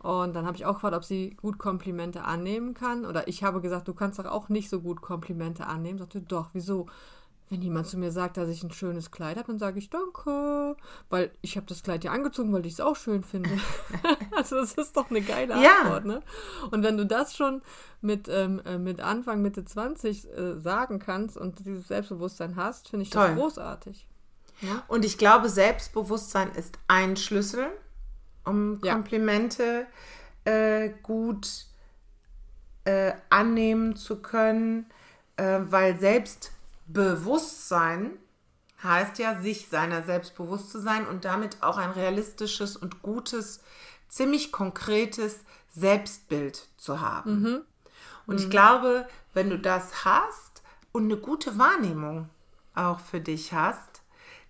Und 0.00 0.36
dann 0.36 0.46
habe 0.46 0.56
ich 0.56 0.64
auch 0.64 0.74
gefragt, 0.74 0.94
ob 0.94 1.04
sie 1.04 1.30
gut 1.30 1.58
Komplimente 1.58 2.22
annehmen 2.22 2.72
kann. 2.72 3.04
Oder 3.04 3.26
ich 3.26 3.42
habe 3.42 3.60
gesagt, 3.60 3.88
du 3.88 3.94
kannst 3.94 4.18
doch 4.18 4.26
auch 4.26 4.48
nicht 4.48 4.70
so 4.70 4.80
gut 4.80 5.02
Komplimente 5.02 5.66
annehmen. 5.66 5.98
Sagte, 5.98 6.20
doch, 6.20 6.50
wieso? 6.52 6.86
Wenn 7.50 7.62
jemand 7.62 7.86
zu 7.86 7.96
mir 7.96 8.12
sagt, 8.12 8.36
dass 8.36 8.48
ich 8.48 8.62
ein 8.62 8.70
schönes 8.72 9.10
Kleid 9.10 9.36
habe, 9.38 9.46
dann 9.46 9.58
sage 9.58 9.78
ich 9.78 9.88
Danke. 9.90 10.76
Weil 11.08 11.30
ich 11.40 11.56
habe 11.56 11.66
das 11.66 11.82
Kleid 11.82 12.04
ja 12.04 12.12
angezogen, 12.12 12.52
weil 12.52 12.66
ich 12.66 12.74
es 12.74 12.80
auch 12.80 12.96
schön 12.96 13.22
finde. 13.22 13.50
also 14.36 14.56
das 14.56 14.74
ist 14.74 14.96
doch 14.96 15.08
eine 15.10 15.22
geile 15.22 15.54
Ja. 15.62 15.80
Antwort, 15.82 16.04
ne? 16.04 16.20
Und 16.70 16.82
wenn 16.82 16.96
du 16.98 17.06
das 17.06 17.34
schon 17.36 17.62
mit, 18.00 18.28
ähm, 18.28 18.60
äh, 18.66 18.78
mit 18.78 19.00
Anfang, 19.00 19.40
Mitte 19.40 19.64
20 19.64 20.28
äh, 20.28 20.58
sagen 20.60 20.98
kannst 20.98 21.36
und 21.38 21.64
dieses 21.64 21.88
Selbstbewusstsein 21.88 22.56
hast, 22.56 22.88
finde 22.88 23.04
ich 23.04 23.10
Toll. 23.10 23.28
das 23.28 23.36
großartig. 23.36 24.06
Und 24.88 25.04
ich 25.04 25.18
glaube, 25.18 25.48
Selbstbewusstsein 25.48 26.50
ist 26.52 26.78
ein 26.88 27.16
Schlüssel, 27.16 27.68
um 28.44 28.80
Ja. 28.82 28.94
Komplimente 28.94 29.86
äh, 30.44 30.90
gut 31.02 31.66
äh, 32.84 33.12
annehmen 33.30 33.94
zu 33.96 34.20
können, 34.20 34.86
äh, 35.36 35.60
weil 35.62 35.98
Selbstbewusstsein 36.88 38.12
heißt 38.82 39.18
ja, 39.18 39.40
sich 39.40 39.68
seiner 39.68 40.02
selbst 40.02 40.36
bewusst 40.36 40.70
zu 40.70 40.80
sein 40.80 41.06
und 41.06 41.24
damit 41.24 41.62
auch 41.62 41.78
ein 41.78 41.90
realistisches 41.90 42.76
und 42.76 43.02
gutes, 43.02 43.60
ziemlich 44.08 44.52
konkretes 44.52 45.40
Selbstbild 45.70 46.68
zu 46.76 47.00
haben. 47.00 47.44
Und 48.26 48.40
ich 48.40 48.50
glaube, 48.50 49.08
wenn 49.34 49.50
du 49.50 49.58
das 49.58 50.04
hast 50.04 50.62
und 50.92 51.04
eine 51.04 51.16
gute 51.16 51.58
Wahrnehmung 51.58 52.28
auch 52.74 53.00
für 53.00 53.20
dich 53.20 53.52
hast, 53.52 54.02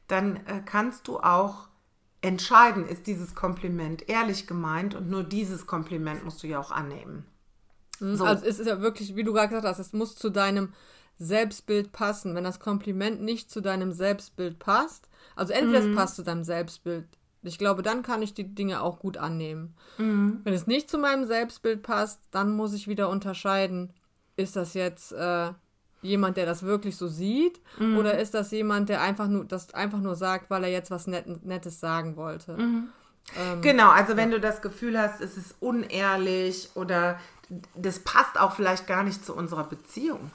dann 0.09 0.37
äh, 0.47 0.63
kannst 0.65 1.09
du 1.09 1.21
auch 1.21 1.69
entscheiden, 2.21 2.87
ist 2.87 3.07
dieses 3.07 3.35
Kompliment 3.35 4.09
ehrlich 4.09 4.47
gemeint 4.47 4.95
und 4.95 5.09
nur 5.09 5.23
dieses 5.23 5.67
Kompliment 5.67 6.25
musst 6.25 6.43
du 6.43 6.47
ja 6.47 6.59
auch 6.59 6.71
annehmen. 6.71 7.25
So. 8.01 8.25
Also 8.25 8.45
es 8.45 8.59
ist 8.59 8.67
ja 8.67 8.81
wirklich, 8.81 9.17
wie 9.17 9.25
du 9.25 9.33
gerade 9.33 9.49
gesagt 9.49 9.67
hast, 9.67 9.79
es 9.79 9.93
muss 9.93 10.17
zu 10.17 10.31
deinem 10.31 10.73
Selbstbild 11.19 11.93
passen. 11.93 12.35
Wenn 12.35 12.45
das 12.45 12.61
Kompliment 12.61 13.21
nicht 13.23 13.51
zu 13.51 13.61
deinem 13.61 13.93
Selbstbild 13.93 14.59
passt, 14.59 15.09
also 15.37 15.53
entweder 15.53 15.83
Mhm. 15.83 15.91
es 15.91 15.97
passt 15.97 16.17
zu 16.17 16.23
deinem 16.23 16.45
Selbstbild, 16.45 17.07
ich 17.43 17.59
glaube, 17.59 17.83
dann 17.83 18.03
kann 18.03 18.23
ich 18.23 18.35
die 18.35 18.55
Dinge 18.55 18.83
auch 18.83 18.99
gut 18.99 19.17
annehmen. 19.17 19.75
Mhm. 19.99 20.41
Wenn 20.45 20.55
es 20.55 20.67
nicht 20.67 20.91
zu 20.91 20.99
meinem 20.99 21.25
Selbstbild 21.27 21.83
passt, 21.83 22.21
dann 22.31 22.55
muss 22.57 22.73
ich 22.75 22.89
wieder 22.89 23.09
unterscheiden, 23.09 23.93
ist 24.37 24.57
das 24.57 24.75
jetzt 24.75 25.13
äh, 25.13 25.53
jemand, 26.03 26.37
der 26.37 26.47
das 26.47 26.63
wirklich 26.63 26.97
so 26.97 27.09
sieht, 27.09 27.61
Mhm. 27.79 27.97
oder 27.97 28.19
ist 28.19 28.35
das 28.35 28.51
jemand, 28.51 28.89
der 28.89 29.03
einfach 29.03 29.29
nur 29.29 29.45
das 29.45 29.73
einfach 29.75 29.99
nur 30.01 30.15
sagt, 30.15 30.51
weil 30.51 30.65
er 30.65 30.71
jetzt 30.71 30.91
was 30.91 31.07
Net 31.07 31.45
Nettes 31.45 31.81
sagen 31.81 32.17
wollte. 32.17 32.57
Mhm. 32.57 32.89
Genau, 33.61 33.91
also 33.91 34.17
wenn 34.17 34.31
du 34.31 34.41
das 34.41 34.63
Gefühl 34.63 34.99
hast, 34.99 35.21
es 35.21 35.37
ist 35.37 35.55
unehrlich 35.61 36.71
oder 36.75 37.19
das 37.75 37.99
passt 37.99 38.41
auch 38.41 38.53
vielleicht 38.55 38.87
gar 38.87 39.03
nicht 39.03 39.23
zu 39.25 39.35
unserer 39.35 39.65
Beziehung. 39.65 40.31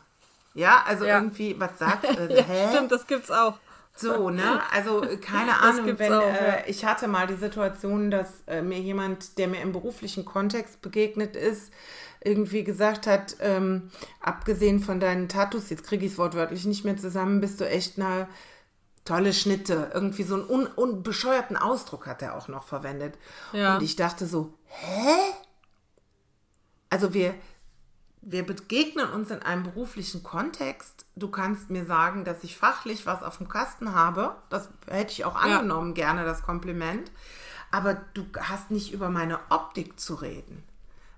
Ja, 0.53 0.83
also 0.85 1.05
Ja. 1.05 1.17
irgendwie, 1.17 1.59
was 1.59 1.77
sagt, 1.79 2.05
äh, 2.17 2.35
Ja, 2.37 2.43
hä? 2.43 2.67
stimmt, 2.69 2.91
das 2.91 3.07
gibt's 3.07 3.31
auch. 3.31 3.57
So, 3.95 4.31
ne? 4.31 4.59
Also 4.71 5.03
äh, 5.03 5.17
keine 5.17 5.59
Ahnung, 5.61 5.99
wenn 5.99 6.13
auch, 6.13 6.33
äh, 6.33 6.63
ich 6.67 6.83
hatte 6.83 7.07
mal 7.07 7.27
die 7.27 7.35
Situation, 7.35 8.09
dass 8.09 8.41
äh, 8.47 8.61
mir 8.63 8.79
jemand, 8.79 9.37
der 9.37 9.47
mir 9.47 9.61
im 9.61 9.71
beruflichen 9.71 10.25
Kontext 10.25 10.81
begegnet 10.81 11.35
ist, 11.35 11.71
irgendwie 12.23 12.63
gesagt 12.63 13.05
hat, 13.05 13.35
ähm, 13.39 13.91
abgesehen 14.19 14.79
von 14.79 14.99
deinen 14.99 15.27
Tattoos, 15.29 15.69
jetzt 15.69 15.83
kriege 15.85 16.05
ich 16.05 16.13
es 16.13 16.17
wortwörtlich 16.17 16.65
nicht 16.65 16.85
mehr 16.85 16.97
zusammen, 16.97 17.39
bist 17.41 17.59
du 17.61 17.67
echt 17.69 17.99
eine 17.99 18.27
tolle 19.05 19.33
Schnitte. 19.33 19.91
Irgendwie 19.93 20.23
so 20.23 20.35
einen 20.35 20.49
un 20.49 20.65
unbescheuerten 20.65 21.57
Ausdruck 21.57 22.07
hat 22.07 22.21
er 22.21 22.35
auch 22.35 22.47
noch 22.47 22.63
verwendet. 22.63 23.15
Ja. 23.51 23.75
Und 23.75 23.83
ich 23.83 23.95
dachte 23.95 24.25
so, 24.25 24.53
hä? 24.65 25.33
Also 26.89 27.13
wir, 27.13 27.33
wir 28.25 28.45
begegnen 28.45 29.09
uns 29.09 29.31
in 29.31 29.41
einem 29.41 29.63
beruflichen 29.63 30.23
Kontext. 30.23 31.05
Du 31.15 31.29
kannst 31.29 31.69
mir 31.69 31.85
sagen, 31.85 32.23
dass 32.25 32.43
ich 32.43 32.57
fachlich 32.57 33.05
was 33.05 33.21
auf 33.23 33.37
dem 33.37 33.49
Kasten 33.49 33.93
habe. 33.93 34.35
Das 34.49 34.69
hätte 34.87 35.11
ich 35.11 35.25
auch 35.25 35.35
Ja. 35.35 35.57
angenommen, 35.57 35.93
gerne 35.93 36.23
das 36.25 36.41
Kompliment. 36.43 37.11
Aber 37.71 37.95
du 38.13 38.25
hast 38.39 38.71
nicht 38.71 38.93
über 38.93 39.09
meine 39.09 39.39
Optik 39.49 39.99
zu 39.99 40.15
reden. 40.15 40.63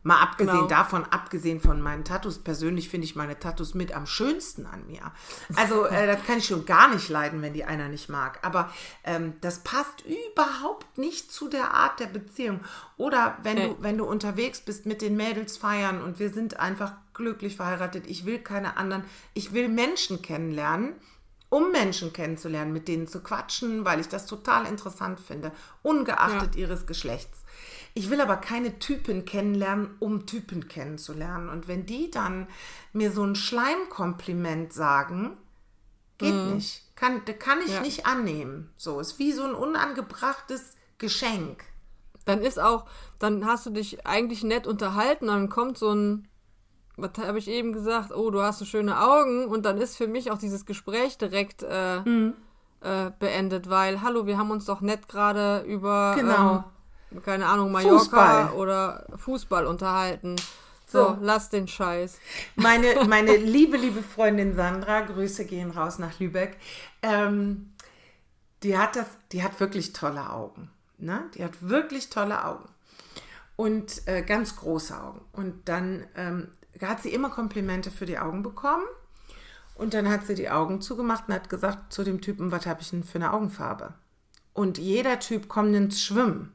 Mal 0.07 0.21
abgesehen 0.21 0.53
Genau. 0.55 0.67
davon, 0.67 1.03
abgesehen 1.05 1.59
von 1.59 1.81
meinen 1.81 2.03
Tattoos, 2.03 2.37
persönlich 2.37 2.89
finde 2.89 3.05
ich 3.05 3.15
meine 3.15 3.39
Tattoos 3.39 3.73
mit 3.73 3.91
am 3.95 4.05
schönsten 4.05 4.67
an 4.67 4.85
mir. 4.85 5.11
Also 5.55 5.85
äh, 5.87 6.05
das 6.05 6.23
kann 6.27 6.37
ich 6.37 6.45
schon 6.45 6.63
gar 6.67 6.93
nicht 6.93 7.09
leiden, 7.09 7.41
wenn 7.41 7.53
die 7.53 7.63
einer 7.65 7.89
nicht 7.89 8.07
mag. 8.07 8.37
Aber 8.43 8.71
ähm, 9.03 9.33
das 9.41 9.63
passt 9.63 10.03
überhaupt 10.05 10.99
nicht 10.99 11.31
zu 11.31 11.49
der 11.49 11.73
Art 11.73 11.99
der 11.99 12.05
Beziehung. 12.05 12.59
Oder 12.97 13.39
wenn 13.41 13.55
Nee. 13.55 13.67
du, 13.69 13.77
wenn 13.79 13.97
du 13.97 14.05
unterwegs 14.05 14.61
bist 14.61 14.85
mit 14.85 15.01
den 15.01 15.15
Mädels 15.17 15.57
feiern 15.57 15.99
und 16.03 16.19
wir 16.19 16.29
sind 16.29 16.59
einfach 16.59 16.93
glücklich 17.15 17.55
verheiratet. 17.55 18.05
Ich 18.07 18.25
will 18.27 18.37
keine 18.37 18.77
anderen. 18.77 19.03
Ich 19.33 19.53
will 19.53 19.69
Menschen 19.69 20.21
kennenlernen, 20.21 20.93
um 21.49 21.71
Menschen 21.71 22.13
kennenzulernen, 22.13 22.73
mit 22.73 22.87
denen 22.87 23.07
zu 23.07 23.21
quatschen, 23.21 23.85
weil 23.85 23.99
ich 24.01 24.07
das 24.07 24.27
total 24.27 24.67
interessant 24.67 25.19
finde, 25.19 25.51
ungeachtet 25.81 26.53
ja. 26.55 26.61
ihres 26.61 26.85
Geschlechts. 26.85 27.41
Ich 27.97 28.09
will 28.09 28.19
aber 28.19 28.35
keine 28.35 28.77
Typen 28.77 29.23
kennenlernen, 29.23 29.95
um 29.99 30.25
Typen 30.25 30.67
kennenzulernen. 30.67 31.47
Und 31.47 31.69
wenn 31.69 31.85
die 31.85 32.11
dann 32.11 32.47
mir 32.91 33.09
so 33.11 33.23
ein 33.23 33.35
Schleimkompliment 33.35 34.73
sagen, 34.73 35.37
geht 36.17 36.33
mhm. 36.33 36.55
nicht. 36.55 36.83
Kann, 36.97 37.23
kann 37.39 37.59
ich 37.65 37.73
ja. 37.73 37.81
nicht 37.81 38.05
annehmen. 38.05 38.69
So, 38.75 38.99
ist 38.99 39.17
wie 39.17 39.31
so 39.31 39.43
ein 39.43 39.55
unangebrachtes 39.55 40.75
Geschenk. 40.97 41.63
Dann 42.25 42.41
ist 42.41 42.59
auch, 42.59 42.85
dann 43.17 43.45
hast 43.45 43.65
du 43.65 43.69
dich 43.69 44.05
eigentlich 44.05 44.43
nett 44.43 44.67
unterhalten, 44.67 45.27
dann 45.27 45.47
kommt 45.47 45.77
so 45.77 45.93
ein, 45.93 46.27
was 46.97 47.11
habe 47.19 47.37
ich 47.37 47.47
eben 47.47 47.71
gesagt, 47.71 48.11
oh, 48.11 48.29
du 48.29 48.41
hast 48.41 48.59
so 48.59 48.65
schöne 48.65 48.99
Augen 48.99 49.45
und 49.45 49.63
dann 49.65 49.77
ist 49.77 49.95
für 49.95 50.07
mich 50.07 50.31
auch 50.31 50.37
dieses 50.37 50.65
Gespräch 50.65 51.17
direkt 51.17 51.63
äh, 51.63 52.01
mhm. 52.01 52.33
äh, 52.81 53.11
beendet, 53.19 53.69
weil, 53.69 54.01
hallo, 54.01 54.25
wir 54.25 54.37
haben 54.37 54.51
uns 54.51 54.65
doch 54.65 54.81
nett 54.81 55.07
gerade 55.07 55.61
über, 55.61 56.15
genau. 56.17 56.55
ähm, 56.55 56.63
keine 57.23 57.45
Ahnung, 57.47 57.71
Mallorca 57.71 57.97
Fußball. 57.97 58.51
oder 58.53 59.05
Fußball 59.15 59.65
unterhalten. 59.65 60.35
So, 60.87 60.99
so, 60.99 61.17
lass 61.21 61.49
den 61.49 61.67
Scheiß. 61.67 62.19
Meine, 62.55 63.03
meine 63.07 63.35
liebe, 63.35 63.77
liebe 63.77 64.01
Freundin 64.01 64.55
Sandra, 64.55 65.01
Grüße 65.01 65.45
gehen 65.45 65.71
raus 65.71 65.99
nach 65.99 66.19
Lübeck. 66.19 66.57
Ähm, 67.01 67.73
die 68.63 68.77
hat 68.77 68.95
das, 68.95 69.07
die 69.31 69.43
hat 69.43 69.59
wirklich 69.59 69.93
tolle 69.93 70.29
Augen. 70.29 70.69
Ne? 70.97 71.23
Die 71.35 71.43
hat 71.43 71.53
wirklich 71.61 72.09
tolle 72.09 72.45
Augen. 72.45 72.69
Und 73.55 74.07
äh, 74.07 74.21
ganz 74.21 74.55
große 74.57 74.99
Augen. 74.99 75.21
Und 75.31 75.67
dann 75.69 76.05
ähm, 76.15 76.49
hat 76.81 77.01
sie 77.01 77.13
immer 77.13 77.29
Komplimente 77.29 77.91
für 77.91 78.05
die 78.05 78.19
Augen 78.19 78.43
bekommen. 78.43 78.83
Und 79.75 79.93
dann 79.93 80.09
hat 80.09 80.25
sie 80.25 80.35
die 80.35 80.49
Augen 80.49 80.81
zugemacht 80.81 81.25
und 81.27 81.33
hat 81.33 81.49
gesagt 81.49 81.91
zu 81.91 82.03
dem 82.03 82.21
Typen, 82.21 82.51
was 82.51 82.65
habe 82.65 82.81
ich 82.81 82.91
denn 82.91 83.03
für 83.03 83.17
eine 83.17 83.33
Augenfarbe? 83.33 83.93
Und 84.53 84.77
jeder 84.77 85.19
Typ 85.19 85.49
kommt 85.49 85.75
ins 85.75 86.01
Schwimmen. 86.01 86.54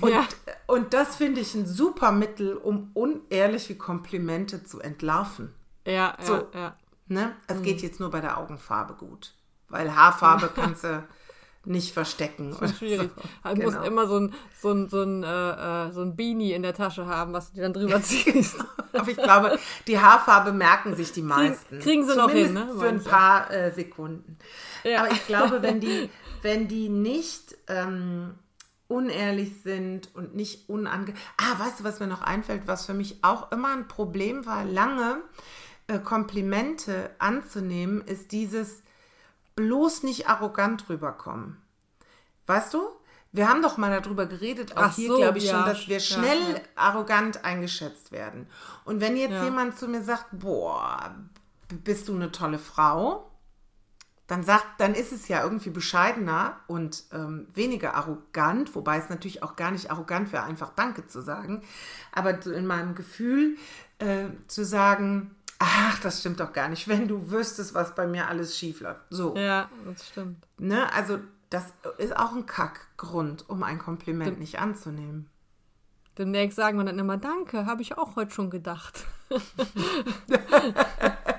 Und, 0.00 0.10
ja. 0.10 0.26
und 0.66 0.94
das 0.94 1.16
finde 1.16 1.40
ich 1.40 1.54
ein 1.54 1.66
super 1.66 2.12
Mittel, 2.12 2.56
um 2.56 2.90
unehrliche 2.94 3.76
Komplimente 3.76 4.64
zu 4.64 4.80
entlarven. 4.80 5.54
Ja, 5.86 6.16
so, 6.20 6.34
ja, 6.34 6.46
ja. 6.54 6.76
Ne? 7.06 7.32
Es 7.46 7.58
mhm. 7.58 7.62
geht 7.62 7.82
jetzt 7.82 8.00
nur 8.00 8.10
bei 8.10 8.20
der 8.20 8.38
Augenfarbe 8.38 8.94
gut. 8.94 9.34
Weil 9.68 9.94
Haarfarbe 9.94 10.50
kannst 10.54 10.84
du 10.84 11.06
nicht 11.64 11.92
verstecken. 11.92 12.56
Das 12.58 12.70
ist 12.70 12.78
schwierig. 12.78 13.10
So. 13.14 13.22
Man 13.44 13.54
genau. 13.54 13.70
muss 13.70 13.86
immer 13.86 14.06
so 14.06 14.20
ein, 14.20 14.34
so 14.60 14.70
ein, 14.72 14.88
so 14.88 15.02
ein, 15.02 15.22
äh, 15.22 15.86
äh, 15.86 15.92
so 15.92 16.02
ein 16.02 16.16
Beanie 16.16 16.52
in 16.52 16.62
der 16.62 16.74
Tasche 16.74 17.06
haben, 17.06 17.32
was 17.32 17.50
du 17.50 17.56
dir 17.56 17.62
dann 17.62 17.72
drüber 17.72 18.02
ziehst. 18.02 18.56
Aber 18.92 19.08
ich 19.08 19.16
glaube, 19.16 19.58
die 19.86 19.98
Haarfarbe 19.98 20.52
merken 20.52 20.96
sich 20.96 21.12
die 21.12 21.22
meisten. 21.22 21.78
Kriegen, 21.78 21.82
kriegen 21.82 22.06
sie 22.06 22.14
Zumindest 22.14 22.54
noch 22.54 22.60
hin, 22.60 22.74
ne? 22.74 22.80
Für 22.80 22.88
ein 22.88 23.04
paar 23.04 23.50
äh, 23.50 23.70
Sekunden. 23.72 24.38
Ja. 24.84 25.04
Aber 25.04 25.12
ich 25.12 25.26
glaube, 25.26 25.62
wenn 25.62 25.80
die, 25.80 26.10
wenn 26.42 26.68
die 26.68 26.88
nicht 26.88 27.56
ähm, 27.66 28.34
unehrlich 28.88 29.62
sind 29.62 30.14
und 30.14 30.34
nicht 30.34 30.68
unange... 30.68 31.14
Ah, 31.36 31.58
weißt 31.58 31.80
du, 31.80 31.84
was 31.84 32.00
mir 32.00 32.06
noch 32.06 32.22
einfällt, 32.22 32.66
was 32.66 32.86
für 32.86 32.94
mich 32.94 33.22
auch 33.22 33.52
immer 33.52 33.68
ein 33.68 33.86
Problem 33.86 34.46
war, 34.46 34.64
lange 34.64 35.18
äh, 35.86 35.98
Komplimente 35.98 37.10
anzunehmen, 37.18 38.00
ist 38.02 38.32
dieses 38.32 38.82
bloß 39.56 40.02
nicht 40.02 40.28
arrogant 40.28 40.88
rüberkommen. 40.88 41.60
Weißt 42.46 42.74
du? 42.74 42.80
Wir 43.30 43.48
haben 43.48 43.60
doch 43.60 43.76
mal 43.76 44.00
darüber 44.00 44.24
geredet, 44.24 44.76
auch 44.76 44.84
Ach 44.84 44.94
hier 44.94 45.08
so, 45.08 45.16
glaube 45.18 45.36
ich 45.36 45.44
ja, 45.44 45.52
schon, 45.52 45.66
dass 45.66 45.86
wir 45.86 46.00
schnell 46.00 46.40
ja, 46.40 46.54
ja. 46.54 46.60
arrogant 46.76 47.44
eingeschätzt 47.44 48.10
werden. 48.10 48.46
Und 48.86 49.02
wenn 49.02 49.18
jetzt 49.18 49.44
jemand 49.44 49.78
zu 49.78 49.86
mir 49.86 50.02
sagt, 50.02 50.26
boah, 50.32 51.14
bist 51.84 52.08
du 52.08 52.14
eine 52.14 52.32
tolle 52.32 52.58
Frau, 52.58 53.27
dann 54.28 54.44
sagt, 54.44 54.66
dann 54.76 54.94
ist 54.94 55.10
es 55.10 55.26
ja 55.28 55.42
irgendwie 55.42 55.70
bescheidener 55.70 56.60
und 56.66 57.04
ähm, 57.12 57.48
weniger 57.54 57.94
arrogant, 57.94 58.74
wobei 58.74 58.98
es 58.98 59.08
natürlich 59.08 59.42
auch 59.42 59.56
gar 59.56 59.70
nicht 59.70 59.90
arrogant 59.90 60.32
wäre, 60.32 60.44
einfach 60.44 60.70
Danke 60.76 61.06
zu 61.06 61.22
sagen. 61.22 61.62
Aber 62.12 62.46
in 62.46 62.66
meinem 62.66 62.94
Gefühl 62.94 63.56
äh, 63.98 64.26
zu 64.46 64.64
sagen, 64.64 65.34
ach, 65.58 65.98
das 66.00 66.20
stimmt 66.20 66.40
doch 66.40 66.52
gar 66.52 66.68
nicht, 66.68 66.88
wenn 66.88 67.08
du 67.08 67.30
wüsstest, 67.30 67.72
was 67.72 67.94
bei 67.94 68.06
mir 68.06 68.28
alles 68.28 68.56
schief 68.56 68.80
läuft. 68.82 69.00
So. 69.08 69.34
Ja, 69.34 69.70
das 69.86 70.06
stimmt. 70.08 70.46
Ne? 70.58 70.92
Also, 70.92 71.20
das 71.48 71.72
ist 71.96 72.14
auch 72.14 72.34
ein 72.34 72.44
Kackgrund, 72.44 73.48
um 73.48 73.62
ein 73.62 73.78
Kompliment 73.78 74.32
Dem 74.32 74.40
nicht 74.40 74.58
anzunehmen. 74.58 75.30
Demnächst 76.18 76.56
sagen 76.56 76.76
wir 76.76 76.84
dann 76.84 76.98
immer 76.98 77.16
Danke, 77.16 77.64
habe 77.64 77.80
ich 77.80 77.96
auch 77.96 78.14
heute 78.16 78.32
schon 78.32 78.50
gedacht. 78.50 79.06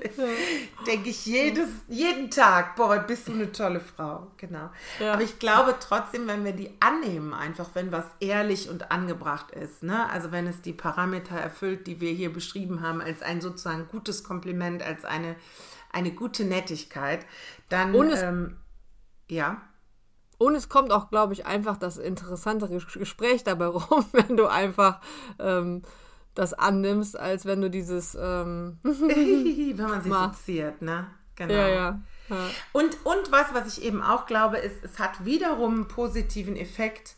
Denke 0.86 1.10
ich 1.10 1.26
jedes, 1.26 1.68
jeden 1.88 2.30
Tag, 2.30 2.76
boah, 2.76 2.98
bist 2.98 3.28
du 3.28 3.32
eine 3.32 3.52
tolle 3.52 3.80
Frau. 3.80 4.28
Genau. 4.36 4.70
Ja. 5.00 5.14
Aber 5.14 5.22
ich 5.22 5.38
glaube 5.38 5.76
trotzdem, 5.80 6.26
wenn 6.26 6.44
wir 6.44 6.52
die 6.52 6.70
annehmen, 6.80 7.34
einfach 7.34 7.70
wenn 7.74 7.92
was 7.92 8.04
ehrlich 8.20 8.68
und 8.68 8.90
angebracht 8.90 9.50
ist, 9.50 9.82
ne? 9.82 10.08
also 10.10 10.32
wenn 10.32 10.46
es 10.46 10.60
die 10.62 10.72
Parameter 10.72 11.36
erfüllt, 11.36 11.86
die 11.86 12.00
wir 12.00 12.12
hier 12.12 12.32
beschrieben 12.32 12.82
haben, 12.82 13.00
als 13.00 13.22
ein 13.22 13.40
sozusagen 13.40 13.88
gutes 13.88 14.24
Kompliment, 14.24 14.82
als 14.82 15.04
eine, 15.04 15.36
eine 15.92 16.12
gute 16.12 16.44
Nettigkeit, 16.44 17.26
dann, 17.68 17.94
und 17.94 18.10
es, 18.10 18.22
ähm, 18.22 18.56
ja. 19.28 19.62
Und 20.38 20.54
es 20.54 20.68
kommt 20.68 20.92
auch, 20.92 21.10
glaube 21.10 21.32
ich, 21.32 21.46
einfach 21.46 21.76
das 21.76 21.96
interessantere 21.98 22.78
Gespräch 22.78 23.44
dabei 23.44 23.66
rum, 23.66 24.04
wenn 24.12 24.36
du 24.36 24.46
einfach 24.46 25.00
ähm, 25.38 25.82
das 26.38 26.54
annimmst, 26.54 27.18
als 27.18 27.46
wenn 27.46 27.60
du 27.60 27.68
dieses. 27.68 28.14
Ähm, 28.14 28.78
wenn 28.82 29.76
man 29.76 30.02
sich 30.02 30.14
fixiert, 30.14 30.82
ne? 30.82 31.06
Genau. 31.34 31.52
Ja, 31.52 31.68
ja. 31.68 32.00
ja. 32.28 32.36
Und, 32.72 33.04
und 33.04 33.32
was, 33.32 33.52
was 33.52 33.78
ich 33.78 33.84
eben 33.84 34.02
auch 34.02 34.26
glaube, 34.26 34.58
ist, 34.58 34.76
es 34.82 34.98
hat 34.98 35.24
wiederum 35.24 35.74
einen 35.74 35.88
positiven 35.88 36.56
Effekt 36.56 37.16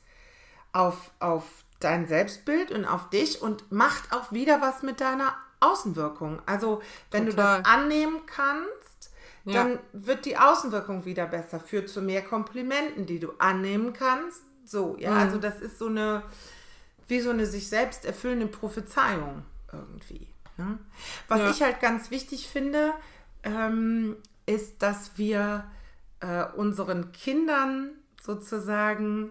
auf, 0.73 1.11
auf 1.21 1.45
dein 1.81 2.07
Selbstbild 2.07 2.71
und 2.71 2.85
auf 2.85 3.11
dich 3.11 3.43
und 3.43 3.71
macht 3.71 4.13
auch 4.13 4.33
wieder 4.33 4.61
was 4.61 4.83
mit 4.83 5.01
deiner 5.01 5.35
Außenwirkung. 5.61 6.41
Also, 6.47 6.83
wenn 7.11 7.27
Total. 7.27 7.59
du 7.59 7.63
das 7.63 7.73
annehmen 7.73 8.21
kannst, 8.27 9.11
ja. 9.45 9.65
dann 9.65 9.79
wird 9.93 10.25
die 10.25 10.39
Außenwirkung 10.39 11.05
wieder 11.05 11.27
besser, 11.27 11.61
führt 11.61 11.89
zu 11.89 12.01
mehr 12.01 12.23
Komplimenten, 12.23 13.07
die 13.07 13.21
du 13.21 13.33
annehmen 13.39 13.93
kannst. 13.93 14.43
So, 14.65 14.97
ja, 14.99 15.11
mhm. 15.11 15.19
also 15.19 15.39
das 15.39 15.61
ist 15.61 15.79
so 15.79 15.89
eine 15.89 16.23
wie 17.11 17.21
so 17.21 17.31
eine 17.31 17.47
sich 17.47 17.69
selbst 17.69 18.05
erfüllende 18.05 18.47
Prophezeiung 18.47 19.45
irgendwie. 19.73 20.29
Ne? 20.57 20.79
Was 21.29 21.41
ja. 21.41 21.51
ich 21.51 21.63
halt 21.63 21.81
ganz 21.81 22.11
wichtig 22.11 22.49
finde, 22.49 22.93
ähm, 23.43 24.17
ist, 24.47 24.83
dass 24.83 25.17
wir 25.17 25.65
äh, 26.21 26.45
unseren 26.57 27.13
Kindern 27.13 27.91
sozusagen 28.21 29.31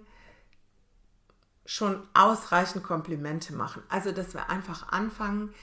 schon 1.65 2.01
ausreichend 2.15 2.83
Komplimente 2.83 3.53
machen. 3.53 3.83
Also, 3.89 4.11
dass 4.11 4.33
wir 4.33 4.49
einfach 4.49 4.91
anfangen, 4.91 5.53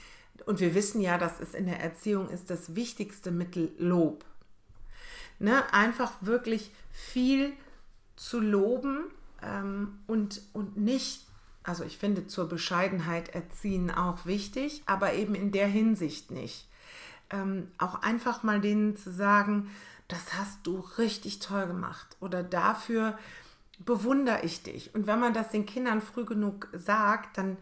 und 0.45 0.59
wir 0.59 0.73
wissen 0.75 1.01
ja, 1.01 1.17
dass 1.17 1.39
es 1.39 1.53
in 1.53 1.65
der 1.65 1.81
Erziehung 1.81 2.29
ist 2.29 2.49
das 2.49 2.75
wichtigste 2.75 3.31
Mittel 3.31 3.73
Lob. 3.77 4.23
Ne? 5.39 5.61
Einfach 5.73 6.13
wirklich 6.21 6.71
viel 6.91 7.53
zu 8.15 8.39
loben 8.39 9.05
ähm, 9.41 9.99
und, 10.07 10.41
und 10.53 10.77
nicht 10.77 11.26
also 11.67 11.83
ich 11.83 11.97
finde 11.97 12.27
zur 12.27 12.47
Bescheidenheit 12.47 13.29
erziehen 13.29 13.91
auch 13.91 14.25
wichtig, 14.25 14.83
aber 14.85 15.13
eben 15.13 15.35
in 15.35 15.51
der 15.51 15.67
Hinsicht 15.67 16.31
nicht. 16.31 16.65
Ähm, 17.29 17.69
auch 17.77 18.01
einfach 18.03 18.41
mal 18.41 18.61
denen 18.61 18.95
zu 18.95 19.11
sagen, 19.11 19.69
das 20.07 20.35
hast 20.35 20.65
du 20.65 20.79
richtig 20.97 21.39
toll 21.39 21.67
gemacht 21.67 22.15
oder 22.21 22.41
dafür 22.41 23.19
bewundere 23.79 24.43
ich 24.43 24.63
dich. 24.63 24.95
Und 24.95 25.07
wenn 25.07 25.19
man 25.19 25.33
das 25.33 25.49
den 25.49 25.65
Kindern 25.65 26.01
früh 26.01 26.23
genug 26.23 26.69
sagt, 26.71 27.37
dann 27.37 27.57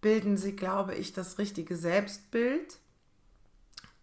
bilden 0.00 0.36
sie, 0.36 0.54
glaube 0.54 0.94
ich, 0.94 1.12
das 1.12 1.38
richtige 1.38 1.76
Selbstbild 1.76 2.78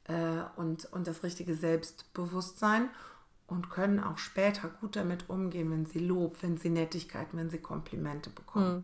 äh, 0.03 0.43
und, 0.57 0.91
und 0.91 1.07
das 1.07 1.23
richtige 1.23 1.55
Selbstbewusstsein 1.55 2.89
und 3.51 3.69
können 3.69 3.99
auch 3.99 4.17
später 4.17 4.69
gut 4.79 4.95
damit 4.95 5.29
umgehen, 5.29 5.69
wenn 5.71 5.85
sie 5.85 5.99
Lob, 5.99 6.37
wenn 6.41 6.55
sie 6.55 6.69
Nettigkeiten, 6.69 7.37
wenn 7.37 7.49
sie 7.49 7.57
Komplimente 7.57 8.29
bekommen. 8.29 8.65
Hm. 8.65 8.83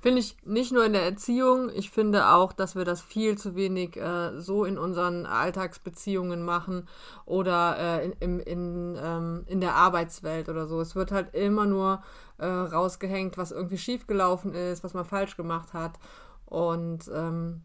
Finde 0.00 0.18
ich 0.18 0.36
nicht 0.44 0.72
nur 0.72 0.84
in 0.84 0.94
der 0.94 1.04
Erziehung, 1.04 1.70
ich 1.72 1.90
finde 1.90 2.26
auch, 2.26 2.52
dass 2.52 2.74
wir 2.74 2.84
das 2.84 3.00
viel 3.00 3.38
zu 3.38 3.54
wenig 3.54 3.96
äh, 3.96 4.40
so 4.40 4.64
in 4.64 4.78
unseren 4.78 5.26
Alltagsbeziehungen 5.26 6.44
machen 6.44 6.88
oder 7.24 7.78
äh, 7.78 8.06
in, 8.06 8.12
in, 8.18 8.40
in, 8.40 8.98
ähm, 9.00 9.44
in 9.46 9.60
der 9.60 9.76
Arbeitswelt 9.76 10.48
oder 10.48 10.66
so. 10.66 10.80
Es 10.80 10.96
wird 10.96 11.12
halt 11.12 11.32
immer 11.32 11.66
nur 11.66 12.02
äh, 12.38 12.46
rausgehängt, 12.46 13.38
was 13.38 13.52
irgendwie 13.52 13.78
schiefgelaufen 13.78 14.54
ist, 14.54 14.82
was 14.82 14.92
man 14.92 15.04
falsch 15.04 15.36
gemacht 15.36 15.72
hat. 15.72 16.00
Und 16.46 17.08
ähm, 17.14 17.62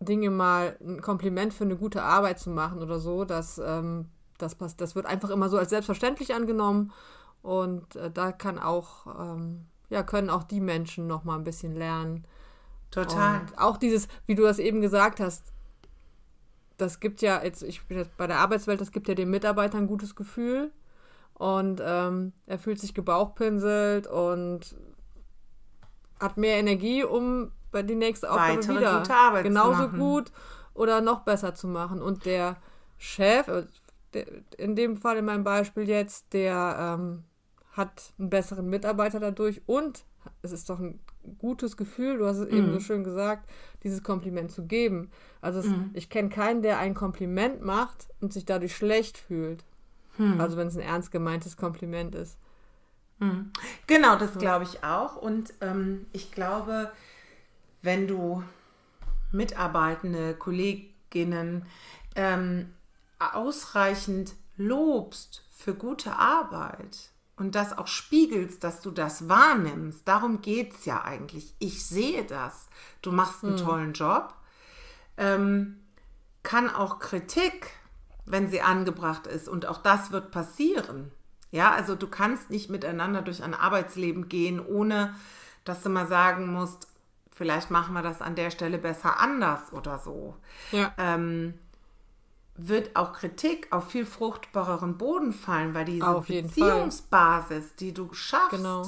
Dinge 0.00 0.30
mal 0.30 0.78
ein 0.80 1.02
Kompliment 1.02 1.52
für 1.52 1.64
eine 1.64 1.76
gute 1.76 2.02
Arbeit 2.02 2.38
zu 2.38 2.48
machen 2.48 2.80
oder 2.80 2.98
so, 2.98 3.26
das 3.26 3.60
ähm, 3.62 4.08
das, 4.38 4.54
passt, 4.54 4.80
das 4.80 4.94
wird 4.94 5.06
einfach 5.06 5.30
immer 5.30 5.48
so 5.48 5.58
als 5.58 5.70
selbstverständlich 5.70 6.34
angenommen. 6.34 6.92
Und 7.42 7.96
äh, 7.96 8.10
da 8.10 8.32
kann 8.32 8.58
auch, 8.58 9.06
ähm, 9.18 9.66
ja, 9.90 10.02
können 10.02 10.30
auch 10.30 10.44
die 10.44 10.60
Menschen 10.60 11.06
noch 11.06 11.24
mal 11.24 11.36
ein 11.36 11.44
bisschen 11.44 11.74
lernen, 11.74 12.26
Total. 12.94 13.40
Und 13.40 13.58
auch 13.58 13.76
dieses, 13.76 14.06
wie 14.26 14.36
du 14.36 14.44
das 14.44 14.60
eben 14.60 14.80
gesagt 14.80 15.18
hast, 15.18 15.52
das 16.76 17.00
gibt 17.00 17.22
ja, 17.22 17.42
jetzt, 17.42 17.62
ich 17.62 17.84
bin 17.86 17.98
jetzt 17.98 18.16
bei 18.16 18.28
der 18.28 18.38
Arbeitswelt, 18.38 18.80
das 18.80 18.92
gibt 18.92 19.08
ja 19.08 19.14
den 19.14 19.30
Mitarbeitern 19.30 19.82
ein 19.82 19.86
gutes 19.88 20.14
Gefühl. 20.14 20.70
Und 21.34 21.82
ähm, 21.84 22.32
er 22.46 22.58
fühlt 22.58 22.78
sich 22.78 22.94
gebauchpinselt 22.94 24.06
und 24.06 24.76
hat 26.20 26.36
mehr 26.36 26.58
Energie, 26.58 27.02
um 27.02 27.50
bei 27.72 27.82
die 27.82 27.96
nächste 27.96 28.30
Aufgabe 28.30 28.58
Weitere 28.58 28.78
wieder 28.78 28.98
gute 28.98 29.14
Arbeit 29.14 29.42
zu 29.42 29.48
genauso 29.48 29.88
gut 29.88 30.30
oder 30.74 31.00
noch 31.00 31.20
besser 31.20 31.56
zu 31.56 31.66
machen. 31.66 32.00
Und 32.00 32.24
der 32.24 32.56
Chef, 32.96 33.48
in 34.14 34.76
dem 34.76 34.96
Fall 34.96 35.16
in 35.18 35.24
meinem 35.24 35.44
Beispiel 35.44 35.88
jetzt, 35.88 36.32
der 36.32 36.96
ähm, 36.98 37.24
hat 37.72 38.12
einen 38.18 38.30
besseren 38.30 38.68
Mitarbeiter 38.68 39.20
dadurch 39.20 39.62
und 39.66 40.04
es 40.42 40.52
ist 40.52 40.70
doch 40.70 40.78
ein 40.78 41.00
gutes 41.38 41.76
Gefühl, 41.76 42.18
du 42.18 42.26
hast 42.26 42.38
es 42.38 42.48
eben 42.48 42.66
so 42.72 42.80
schön 42.80 43.04
gesagt, 43.04 43.50
dieses 43.82 44.02
Kompliment 44.02 44.50
zu 44.52 44.64
geben. 44.66 45.10
Also 45.42 45.60
es, 45.60 45.66
ich 45.92 46.08
kenne 46.08 46.28
keinen, 46.30 46.62
der 46.62 46.78
ein 46.78 46.94
Kompliment 46.94 47.62
macht 47.62 48.08
und 48.20 48.32
sich 48.32 48.44
dadurch 48.46 48.74
schlecht 48.74 49.18
fühlt. 49.18 49.64
Also 50.40 50.56
wenn 50.56 50.68
es 50.68 50.76
ein 50.76 50.80
ernst 50.82 51.10
gemeintes 51.10 51.56
Kompliment 51.56 52.14
ist. 52.14 52.38
Genau, 53.86 54.16
das 54.16 54.38
glaube 54.38 54.64
ich 54.64 54.84
auch. 54.84 55.16
Und 55.16 55.52
ähm, 55.60 56.06
ich 56.12 56.30
glaube, 56.30 56.90
wenn 57.82 58.06
du 58.06 58.42
Mitarbeitende, 59.32 60.34
Kolleginnen 60.34 61.66
ähm, 62.16 62.70
ausreichend 63.18 64.34
lobst 64.56 65.44
für 65.50 65.74
gute 65.74 66.16
Arbeit 66.16 67.10
und 67.36 67.54
das 67.54 67.76
auch 67.76 67.88
spiegelst, 67.88 68.62
dass 68.62 68.80
du 68.80 68.90
das 68.90 69.28
wahrnimmst, 69.28 70.06
darum 70.06 70.40
geht 70.40 70.74
es 70.74 70.84
ja 70.84 71.02
eigentlich. 71.02 71.54
Ich 71.58 71.84
sehe 71.84 72.24
das. 72.24 72.68
Du 73.02 73.10
machst 73.10 73.44
einen 73.44 73.56
tollen 73.56 73.92
Job. 73.92 74.34
Ähm, 75.16 75.80
kann 76.42 76.70
auch 76.70 76.98
Kritik, 76.98 77.70
wenn 78.24 78.50
sie 78.50 78.60
angebracht 78.60 79.26
ist, 79.26 79.48
und 79.48 79.66
auch 79.66 79.78
das 79.78 80.12
wird 80.12 80.30
passieren. 80.30 81.10
Ja, 81.50 81.72
also 81.72 81.94
du 81.94 82.08
kannst 82.08 82.50
nicht 82.50 82.70
miteinander 82.70 83.22
durch 83.22 83.42
ein 83.42 83.54
Arbeitsleben 83.54 84.28
gehen, 84.28 84.64
ohne 84.64 85.14
dass 85.64 85.82
du 85.82 85.88
mal 85.88 86.06
sagen 86.06 86.52
musst, 86.52 86.88
vielleicht 87.32 87.70
machen 87.70 87.94
wir 87.94 88.02
das 88.02 88.20
an 88.20 88.36
der 88.36 88.50
Stelle 88.50 88.78
besser 88.78 89.18
anders 89.18 89.72
oder 89.72 89.98
so. 89.98 90.36
Ja. 90.72 90.92
Ähm, 90.98 91.54
wird 92.56 92.94
auch 92.94 93.12
Kritik 93.12 93.68
auf 93.72 93.90
viel 93.90 94.06
fruchtbareren 94.06 94.96
Boden 94.96 95.32
fallen, 95.32 95.74
weil 95.74 95.84
diese 95.86 96.06
jeden 96.28 96.48
Fall. 96.48 96.70
Beziehungsbasis, 96.70 97.74
die 97.76 97.92
du 97.92 98.12
schaffst, 98.14 98.50
Genau. 98.52 98.86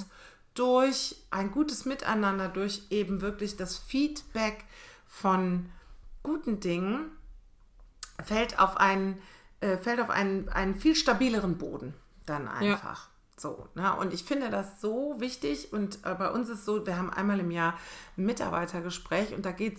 durch 0.54 1.16
ein 1.30 1.50
gutes 1.50 1.84
Miteinander, 1.84 2.48
durch 2.48 2.82
eben 2.90 3.20
wirklich 3.20 3.56
das 3.56 3.76
Feedback 3.76 4.64
von 5.06 5.68
guten 6.22 6.60
Dingen, 6.60 7.10
fällt 8.24 8.58
auf 8.58 8.76
einen, 8.76 9.20
äh, 9.60 9.76
fällt 9.76 10.00
auf 10.00 10.10
einen, 10.10 10.48
einen 10.48 10.76
viel 10.76 10.94
stabileren 10.94 11.58
Boden 11.58 11.94
dann 12.24 12.48
einfach. 12.48 13.08
So, 13.36 13.68
ne? 13.74 13.94
Und 13.96 14.14
ich 14.14 14.24
finde 14.24 14.48
das 14.48 14.80
so 14.80 15.16
wichtig 15.18 15.72
und 15.72 15.98
äh, 16.06 16.14
bei 16.14 16.30
uns 16.30 16.48
ist 16.48 16.64
so, 16.64 16.86
wir 16.86 16.96
haben 16.96 17.10
einmal 17.10 17.38
im 17.40 17.50
Jahr 17.50 17.74
ein 18.16 18.24
Mitarbeitergespräch 18.24 19.34
und 19.34 19.44
da 19.44 19.52
geht 19.52 19.78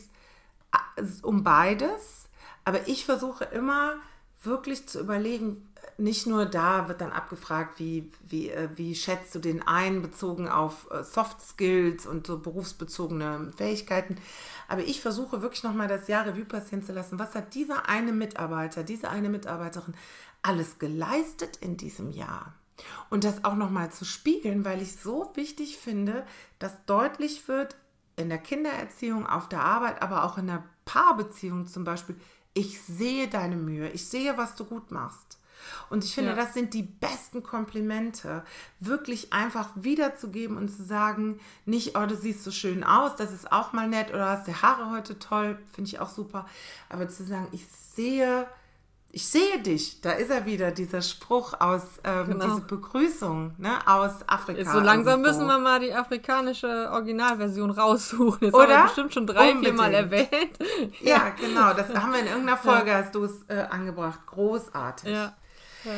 es 0.95 1.21
um 1.21 1.43
beides, 1.43 2.26
aber 2.67 2.85
ich 2.89 3.05
versuche 3.05 3.45
immer 3.45 3.95
wirklich 4.43 4.89
zu 4.89 4.99
überlegen, 4.99 5.69
nicht 5.97 6.27
nur 6.27 6.45
da 6.45 6.89
wird 6.89 6.99
dann 6.99 7.13
abgefragt, 7.13 7.79
wie, 7.79 8.11
wie, 8.27 8.49
äh, 8.49 8.67
wie 8.75 8.93
schätzt 8.93 9.33
du 9.33 9.39
den 9.39 9.65
ein, 9.65 10.01
bezogen 10.01 10.49
auf 10.49 10.91
äh, 10.91 11.01
Soft 11.01 11.41
Skills 11.41 12.05
und 12.05 12.27
so 12.27 12.39
berufsbezogene 12.39 13.53
Fähigkeiten. 13.55 14.17
Aber 14.67 14.81
ich 14.81 14.99
versuche 14.99 15.41
wirklich 15.41 15.63
nochmal 15.63 15.87
das 15.87 16.09
Jahr 16.09 16.25
Revue 16.25 16.43
passieren 16.43 16.83
zu 16.83 16.91
lassen. 16.91 17.19
Was 17.19 17.35
hat 17.35 17.53
dieser 17.53 17.87
eine 17.87 18.11
Mitarbeiter, 18.11 18.83
diese 18.83 19.09
eine 19.09 19.29
Mitarbeiterin 19.29 19.93
alles 20.41 20.77
geleistet 20.77 21.55
in 21.61 21.77
diesem 21.77 22.11
Jahr? 22.11 22.53
Und 23.09 23.23
das 23.23 23.45
auch 23.45 23.55
nochmal 23.55 23.93
zu 23.93 24.03
spiegeln, 24.03 24.65
weil 24.65 24.81
ich 24.81 24.97
so 24.97 25.31
wichtig 25.35 25.77
finde, 25.77 26.25
dass 26.59 26.73
deutlich 26.85 27.47
wird 27.47 27.77
in 28.17 28.27
der 28.27 28.39
Kindererziehung, 28.39 29.25
auf 29.25 29.47
der 29.47 29.63
Arbeit, 29.63 30.01
aber 30.01 30.25
auch 30.25 30.37
in 30.37 30.47
der 30.47 30.65
Paarbeziehung 30.83 31.67
zum 31.67 31.83
Beispiel, 31.83 32.15
ich 32.57 32.81
sehe 32.81 33.27
deine 33.27 33.55
Mühe, 33.55 33.89
ich 33.89 34.07
sehe, 34.07 34.37
was 34.37 34.55
du 34.55 34.65
gut 34.65 34.91
machst. 34.91 35.37
Und 35.89 36.03
ich 36.03 36.13
finde, 36.13 36.31
Ja. 36.31 36.35
das 36.35 36.53
sind 36.53 36.73
die 36.73 36.83
besten 36.83 37.43
Komplimente, 37.43 38.43
wirklich 38.79 39.33
einfach 39.33 39.69
wiederzugeben 39.75 40.57
und 40.57 40.69
zu 40.69 40.83
sagen, 40.83 41.39
nicht, 41.65 41.97
oh, 41.97 42.05
du 42.05 42.15
siehst 42.15 42.43
so 42.43 42.51
schön 42.51 42.83
aus, 42.83 43.15
das 43.15 43.31
ist 43.33 43.51
auch 43.51 43.73
mal 43.73 43.87
nett, 43.87 44.09
oder 44.09 44.29
hast 44.29 44.47
die 44.47 44.55
Haare 44.55 44.91
heute 44.91 45.19
toll, 45.19 45.57
finde 45.73 45.89
ich 45.89 45.99
auch 45.99 46.09
super. 46.09 46.45
Aber 46.89 47.07
zu 47.09 47.25
sagen, 47.25 47.47
ich 47.51 47.65
sehe, 47.67 48.47
ich 49.17 49.25
sehe 49.27 49.57
dich, 49.63 49.99
da 50.01 50.11
ist 50.11 50.29
er 50.29 50.45
wieder, 50.45 50.69
dieser 50.69 51.01
Spruch 51.01 51.53
aus, 51.59 51.81
ähm, 52.03 52.27
Genau. 52.27 52.45
diese 52.45 52.61
Begrüßung 52.61 53.55
ne, 53.57 53.71
aus 53.87 54.11
Afrika. 54.27 54.59
Jetzt 54.59 54.71
so 54.71 54.79
langsam 54.79 55.21
irgendwo. 55.21 55.29
müssen 55.39 55.47
wir 55.47 55.57
mal 55.57 55.79
die 55.79 55.91
afrikanische 55.91 56.91
Originalversion 56.91 57.71
raussuchen. 57.71 58.45
Jetzt 58.45 58.53
Oder? 58.53 58.63
haben 58.67 58.69
wir 58.69 58.83
bestimmt 58.83 59.13
schon 59.15 59.25
drei, 59.25 59.55
vier 59.57 59.73
Mal 59.73 59.91
erwähnt. 59.95 60.59
Ja, 61.01 61.29
genau, 61.29 61.73
das 61.73 61.89
haben 61.95 62.11
wir 62.13 62.19
in 62.19 62.27
irgendeiner 62.27 62.57
Folge, 62.69 62.93
hast 62.93 63.15
du 63.15 63.23
es 63.23 63.41
äh, 63.47 63.65
angebracht. 63.71 64.19
Großartig. 64.27 65.09
Ja. 65.09 65.33
ja. 65.83 65.91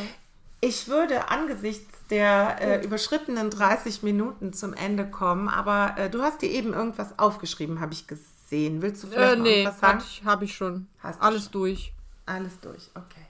Ich 0.61 0.87
würde 0.87 1.27
angesichts 1.29 1.97
der 2.09 2.61
äh, 2.61 2.85
überschrittenen 2.85 3.49
30 3.49 4.01
Minuten 4.01 4.53
zum 4.53 4.73
Ende 4.73 5.05
kommen, 5.09 5.49
aber 5.49 5.95
äh, 5.97 6.09
du 6.09 6.21
hast 6.21 6.41
dir 6.41 6.49
eben 6.49 6.73
irgendwas 6.73 7.19
aufgeschrieben, 7.19 7.81
habe 7.81 7.91
ich 7.93 8.07
gesehen. 8.07 8.81
Willst 8.81 9.03
du 9.03 9.07
vielleicht 9.07 9.33
Äh, 9.33 9.35
noch 9.35 9.43
nee, 9.43 9.63
irgendwas 9.63 9.79
sagen? 9.81 10.03
habe 10.23 10.45
ich, 10.45 10.55
schon. 10.55 10.87
Hast 11.03 11.19
du 11.19 11.23
Alles 11.25 11.43
schon. 11.43 11.51
durch. 11.51 11.91
Alles 12.29 12.59
durch, 12.59 12.91
okay. 12.93 13.25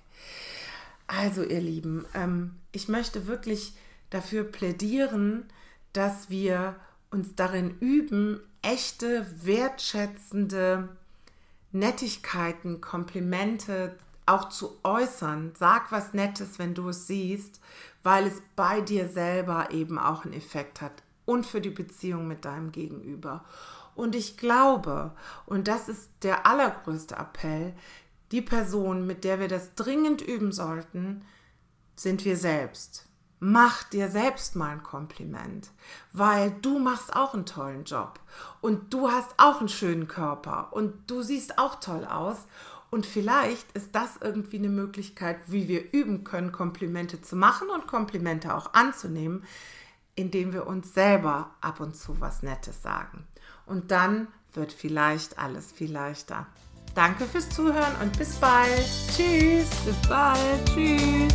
Also, 1.07 1.41
ihr 1.41 1.62
Lieben, 1.62 2.05
ähm, 2.13 2.59
ich 2.73 2.89
möchte 2.89 3.27
wirklich 3.27 3.73
dafür 4.09 4.43
plädieren, 4.43 5.45
dass 5.93 6.29
wir 6.29 6.75
uns 7.09 7.33
darin 7.35 7.77
üben, 7.79 8.41
echte, 8.62 9.25
wertschätzende 9.41 10.89
Nettigkeiten, 11.71 12.81
Komplimente 12.81 13.95
auch 14.25 14.49
zu 14.49 14.77
äußern. 14.83 15.53
Sag 15.57 15.93
was 15.93 16.13
Nettes, 16.13 16.59
wenn 16.59 16.73
du 16.73 16.89
es 16.89 17.07
siehst, 17.07 17.62
weil 18.03 18.27
es 18.27 18.41
bei 18.57 18.81
dir 18.81 19.07
selber 19.07 19.71
eben 19.71 19.97
auch 19.97 20.25
einen 20.25 20.33
Effekt 20.33 20.81
hat 20.81 21.03
und 21.25 21.45
für 21.45 21.62
die 21.62 21.69
Beziehung 21.69 22.27
mit 22.27 22.43
deinem 22.43 22.73
Gegenüber. 22.73 23.45
Und 23.95 24.13
ich 24.13 24.38
glaube, 24.38 25.12
und 25.45 25.69
das 25.69 25.88
ist 25.88 26.09
der 26.23 26.45
allergrößte 26.45 27.15
Appell, 27.15 27.73
die 28.32 28.42
Person, 28.42 29.08
mit 29.08 29.24
der 29.24 29.39
wir 29.39 29.48
das 29.48 29.76
dringend 29.76 30.22
üben 30.22 30.52
sollten, 30.52 31.26
sind 31.96 32.26
wir 32.26 32.38
selbst. 32.38 33.06
Mach 33.42 33.84
dir 33.84 34.10
selbst 34.10 34.56
mal 34.56 34.72
ein 34.72 34.84
Kompliment, 34.84 35.70
weil 36.12 36.52
du 36.62 36.78
machst 36.78 37.15
auch 37.15 37.34
einen 37.34 37.46
tollen 37.46 37.86
Job 37.86 38.20
und 38.60 38.94
du 38.94 39.10
hast 39.10 39.34
auch 39.38 39.60
einen 39.60 39.70
schönen 39.70 40.10
Körper 40.10 40.74
und 40.74 41.10
du 41.10 41.22
siehst 41.22 41.58
auch 41.58 41.80
toll 41.80 42.04
aus 42.04 42.38
und 42.92 43.06
vielleicht 43.06 43.72
ist 43.74 43.94
das 43.94 44.18
irgendwie 44.20 44.58
eine 44.58 44.70
Möglichkeit, 44.70 45.38
wie 45.48 45.68
wir 45.68 45.94
üben 45.94 46.24
können, 46.24 46.52
Komplimente 46.52 47.22
zu 47.22 47.36
machen 47.36 47.70
und 47.70 47.88
Komplimente 47.88 48.56
auch 48.56 48.74
anzunehmen, 48.74 49.44
indem 50.15 50.54
wir 50.54 50.68
uns 50.68 50.94
selber 50.94 51.52
ab 51.62 51.80
und 51.80 51.96
zu 51.96 52.20
was 52.20 52.44
Nettes 52.44 52.82
sagen. 52.82 53.26
Und 53.65 53.92
dann 53.92 54.28
wird 54.54 54.74
vielleicht 54.74 55.38
alles 55.38 55.72
viel 55.72 55.92
leichter. 55.92 56.48
Danke 56.99 57.23
fürs 57.23 57.49
Zuhören 57.49 57.95
und 58.01 58.17
bis 58.17 58.35
bald. 58.35 58.85
Tschüss. 59.15 59.69
Bis 59.85 59.95
bald. 60.09 60.65
Tschüss. 60.65 61.33